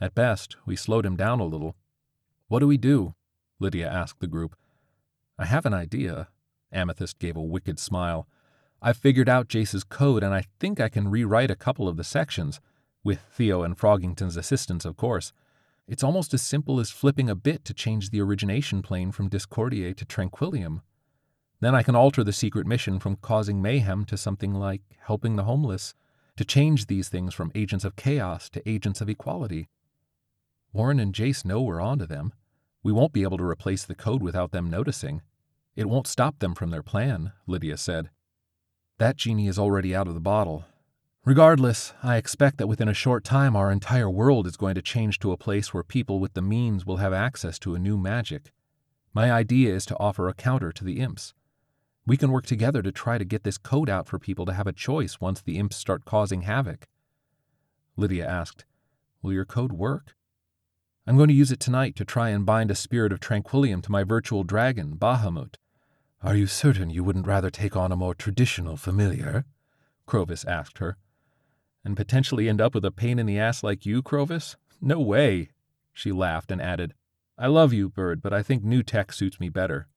At 0.00 0.14
best, 0.14 0.56
we 0.66 0.76
slowed 0.76 1.06
him 1.06 1.16
down 1.16 1.40
a 1.40 1.44
little. 1.44 1.76
What 2.48 2.60
do 2.60 2.66
we 2.66 2.76
do? 2.76 3.14
Lydia 3.58 3.88
asked 3.88 4.20
the 4.20 4.26
group. 4.26 4.56
I 5.38 5.46
have 5.46 5.66
an 5.66 5.74
idea. 5.74 6.28
Amethyst 6.72 7.18
gave 7.18 7.36
a 7.36 7.42
wicked 7.42 7.78
smile. 7.78 8.28
I've 8.82 8.96
figured 8.96 9.28
out 9.28 9.48
Jace's 9.48 9.84
code, 9.84 10.22
and 10.22 10.32
I 10.32 10.44
think 10.58 10.80
I 10.80 10.88
can 10.88 11.08
rewrite 11.08 11.50
a 11.50 11.56
couple 11.56 11.86
of 11.86 11.96
the 11.96 12.04
sections, 12.04 12.60
with 13.04 13.20
Theo 13.32 13.62
and 13.62 13.76
Froggington's 13.76 14.36
assistance, 14.36 14.84
of 14.84 14.96
course. 14.96 15.32
It's 15.86 16.04
almost 16.04 16.32
as 16.32 16.42
simple 16.42 16.80
as 16.80 16.90
flipping 16.90 17.28
a 17.28 17.34
bit 17.34 17.64
to 17.66 17.74
change 17.74 18.10
the 18.10 18.20
origination 18.20 18.80
plane 18.80 19.12
from 19.12 19.28
Discordiae 19.28 19.94
to 19.96 20.04
Tranquillium. 20.04 20.80
Then 21.60 21.74
I 21.74 21.82
can 21.82 21.94
alter 21.94 22.24
the 22.24 22.32
secret 22.32 22.66
mission 22.66 22.98
from 22.98 23.16
causing 23.16 23.60
mayhem 23.60 24.06
to 24.06 24.16
something 24.16 24.54
like 24.54 24.82
helping 25.00 25.36
the 25.36 25.44
homeless, 25.44 25.94
to 26.36 26.44
change 26.44 26.86
these 26.86 27.10
things 27.10 27.34
from 27.34 27.52
agents 27.54 27.84
of 27.84 27.96
chaos 27.96 28.48
to 28.50 28.66
agents 28.66 29.02
of 29.02 29.10
equality. 29.10 29.68
Warren 30.72 31.00
and 31.00 31.14
Jace 31.14 31.44
know 31.44 31.60
we're 31.60 31.82
onto 31.82 32.06
them. 32.06 32.32
We 32.82 32.92
won't 32.92 33.12
be 33.12 33.24
able 33.24 33.36
to 33.38 33.44
replace 33.44 33.84
the 33.84 33.94
code 33.94 34.22
without 34.22 34.52
them 34.52 34.70
noticing. 34.70 35.20
It 35.76 35.88
won't 35.88 36.06
stop 36.06 36.38
them 36.38 36.54
from 36.54 36.70
their 36.70 36.82
plan, 36.82 37.32
Lydia 37.46 37.76
said. 37.76 38.08
That 39.00 39.16
genie 39.16 39.48
is 39.48 39.58
already 39.58 39.96
out 39.96 40.08
of 40.08 40.12
the 40.12 40.20
bottle. 40.20 40.66
Regardless, 41.24 41.94
I 42.02 42.18
expect 42.18 42.58
that 42.58 42.66
within 42.66 42.86
a 42.86 42.92
short 42.92 43.24
time 43.24 43.56
our 43.56 43.72
entire 43.72 44.10
world 44.10 44.46
is 44.46 44.58
going 44.58 44.74
to 44.74 44.82
change 44.82 45.18
to 45.20 45.32
a 45.32 45.38
place 45.38 45.72
where 45.72 45.82
people 45.82 46.20
with 46.20 46.34
the 46.34 46.42
means 46.42 46.84
will 46.84 46.98
have 46.98 47.14
access 47.14 47.58
to 47.60 47.74
a 47.74 47.78
new 47.78 47.96
magic. 47.96 48.52
My 49.14 49.32
idea 49.32 49.74
is 49.74 49.86
to 49.86 49.98
offer 49.98 50.28
a 50.28 50.34
counter 50.34 50.70
to 50.72 50.84
the 50.84 51.00
imps. 51.00 51.32
We 52.04 52.18
can 52.18 52.30
work 52.30 52.44
together 52.44 52.82
to 52.82 52.92
try 52.92 53.16
to 53.16 53.24
get 53.24 53.42
this 53.42 53.56
code 53.56 53.88
out 53.88 54.06
for 54.06 54.18
people 54.18 54.44
to 54.44 54.52
have 54.52 54.66
a 54.66 54.72
choice 54.72 55.18
once 55.18 55.40
the 55.40 55.56
imps 55.56 55.76
start 55.76 56.04
causing 56.04 56.42
havoc. 56.42 56.86
Lydia 57.96 58.28
asked, 58.28 58.66
Will 59.22 59.32
your 59.32 59.46
code 59.46 59.72
work? 59.72 60.14
I'm 61.06 61.16
going 61.16 61.28
to 61.28 61.34
use 61.34 61.50
it 61.50 61.60
tonight 61.60 61.96
to 61.96 62.04
try 62.04 62.28
and 62.28 62.44
bind 62.44 62.70
a 62.70 62.74
spirit 62.74 63.12
of 63.12 63.20
Tranquillium 63.20 63.82
to 63.84 63.90
my 63.90 64.04
virtual 64.04 64.44
dragon, 64.44 64.98
Bahamut. 64.98 65.54
Are 66.22 66.36
you 66.36 66.46
certain 66.46 66.90
you 66.90 67.02
wouldn't 67.02 67.26
rather 67.26 67.48
take 67.48 67.74
on 67.74 67.90
a 67.90 67.96
more 67.96 68.14
traditional 68.14 68.76
familiar? 68.76 69.46
Crovis 70.04 70.44
asked 70.44 70.76
her. 70.76 70.98
And 71.82 71.96
potentially 71.96 72.46
end 72.46 72.60
up 72.60 72.74
with 72.74 72.84
a 72.84 72.90
pain 72.90 73.18
in 73.18 73.24
the 73.24 73.38
ass 73.38 73.62
like 73.62 73.86
you, 73.86 74.02
Crovis? 74.02 74.56
No 74.82 75.00
way. 75.00 75.48
She 75.94 76.12
laughed 76.12 76.50
and 76.50 76.60
added, 76.60 76.92
I 77.38 77.46
love 77.46 77.72
you, 77.72 77.88
Bird, 77.88 78.20
but 78.20 78.34
I 78.34 78.42
think 78.42 78.62
new 78.62 78.82
tech 78.82 79.14
suits 79.14 79.40
me 79.40 79.48
better. 79.48 79.88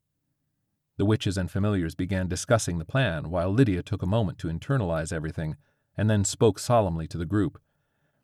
The 0.96 1.04
witches 1.04 1.38
and 1.38 1.52
familiars 1.52 1.94
began 1.94 2.30
discussing 2.30 2.78
the 2.78 2.86
plan 2.86 3.30
while 3.30 3.50
Lydia 3.52 3.84
took 3.84 4.02
a 4.02 4.08
moment 4.08 4.38
to 4.40 4.48
internalize 4.48 5.12
everything 5.12 5.58
and 5.98 6.10
then 6.10 6.24
spoke 6.24 6.58
solemnly 6.58 7.06
to 7.08 7.18
the 7.18 7.26
group. 7.26 7.60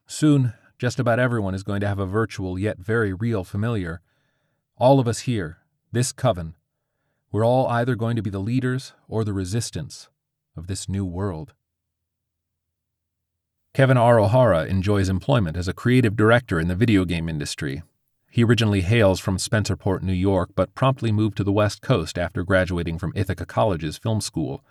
Soon, 0.08 0.54
just 0.78 1.00
about 1.00 1.20
everyone 1.20 1.54
is 1.54 1.64
going 1.64 1.82
to 1.82 1.88
have 1.88 2.00
a 2.00 2.06
virtual 2.06 2.58
yet 2.58 2.78
very 2.80 3.12
real 3.12 3.44
familiar. 3.44 4.00
All 4.78 5.02
of 5.02 5.08
us 5.08 5.20
here, 5.22 5.58
this 5.92 6.14
coven, 6.14 6.56
we're 7.32 7.46
all 7.46 7.68
either 7.68 7.96
going 7.96 8.16
to 8.16 8.22
be 8.22 8.30
the 8.30 8.40
leaders 8.40 8.94
or 9.08 9.24
the 9.24 9.34
resistance 9.34 10.10
of 10.56 10.68
this 10.68 10.90
new 10.90 11.06
world. 11.06 11.54
Kevin 13.74 13.98
R. 13.98 14.20
O'Hara 14.20 14.66
enjoys 14.66 15.10
employment 15.10 15.56
as 15.56 15.68
a 15.68 15.74
creative 15.74 16.16
director 16.16 16.60
in 16.60 16.68
the 16.68 16.76
video 16.76 17.06
game 17.06 17.30
industry. 17.30 17.84
He 18.32 18.44
originally 18.44 18.82
hails 18.82 19.20
from 19.20 19.38
Spencerport, 19.38 20.02
New 20.02 20.14
York, 20.14 20.52
but 20.56 20.74
promptly 20.74 21.12
moved 21.12 21.38
to 21.38 21.44
the 21.44 21.52
West 21.52 21.82
Coast 21.82 22.18
after 22.18 22.44
graduating 22.44 22.98
from 22.98 23.14
Ithaca 23.16 23.46
College's 23.46 23.98
film 23.98 24.22
school. 24.22 24.64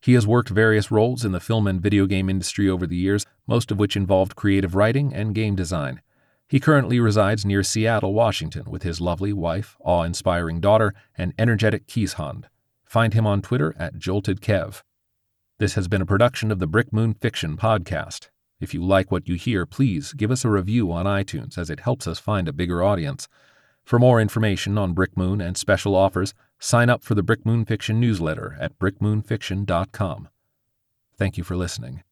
He 0.00 0.14
has 0.14 0.26
worked 0.26 0.48
various 0.48 0.90
roles 0.90 1.24
in 1.24 1.32
the 1.32 1.40
film 1.40 1.66
and 1.66 1.80
video 1.80 2.06
game 2.06 2.28
industry 2.28 2.68
over 2.68 2.86
the 2.86 2.96
years, 2.96 3.24
most 3.46 3.70
of 3.70 3.78
which 3.78 3.96
involved 3.96 4.36
creative 4.36 4.74
writing 4.74 5.14
and 5.14 5.34
game 5.34 5.54
design. 5.54 6.02
He 6.52 6.60
currently 6.60 7.00
resides 7.00 7.46
near 7.46 7.62
Seattle, 7.62 8.12
Washington, 8.12 8.70
with 8.70 8.82
his 8.82 9.00
lovely 9.00 9.32
wife, 9.32 9.74
awe 9.80 10.02
inspiring 10.02 10.60
daughter, 10.60 10.92
and 11.16 11.32
energetic 11.38 11.86
Keeshond. 11.86 12.44
Find 12.84 13.14
him 13.14 13.26
on 13.26 13.40
Twitter 13.40 13.74
at 13.78 13.94
JoltedKev. 13.94 14.82
This 15.58 15.76
has 15.76 15.88
been 15.88 16.02
a 16.02 16.06
production 16.12 16.50
of 16.50 16.58
the 16.58 16.66
Brick 16.66 16.92
Moon 16.92 17.14
Fiction 17.14 17.56
Podcast. 17.56 18.28
If 18.60 18.74
you 18.74 18.84
like 18.84 19.10
what 19.10 19.26
you 19.26 19.36
hear, 19.36 19.64
please 19.64 20.12
give 20.12 20.30
us 20.30 20.44
a 20.44 20.50
review 20.50 20.92
on 20.92 21.06
iTunes 21.06 21.56
as 21.56 21.70
it 21.70 21.80
helps 21.80 22.06
us 22.06 22.18
find 22.18 22.46
a 22.46 22.52
bigger 22.52 22.82
audience. 22.82 23.28
For 23.82 23.98
more 23.98 24.20
information 24.20 24.76
on 24.76 24.92
Brick 24.92 25.16
Moon 25.16 25.40
and 25.40 25.56
special 25.56 25.96
offers, 25.96 26.34
sign 26.58 26.90
up 26.90 27.02
for 27.02 27.14
the 27.14 27.22
Brick 27.22 27.46
Moon 27.46 27.64
Fiction 27.64 27.98
newsletter 27.98 28.58
at 28.60 28.78
brickmoonfiction.com. 28.78 30.28
Thank 31.16 31.38
you 31.38 31.44
for 31.44 31.56
listening. 31.56 32.02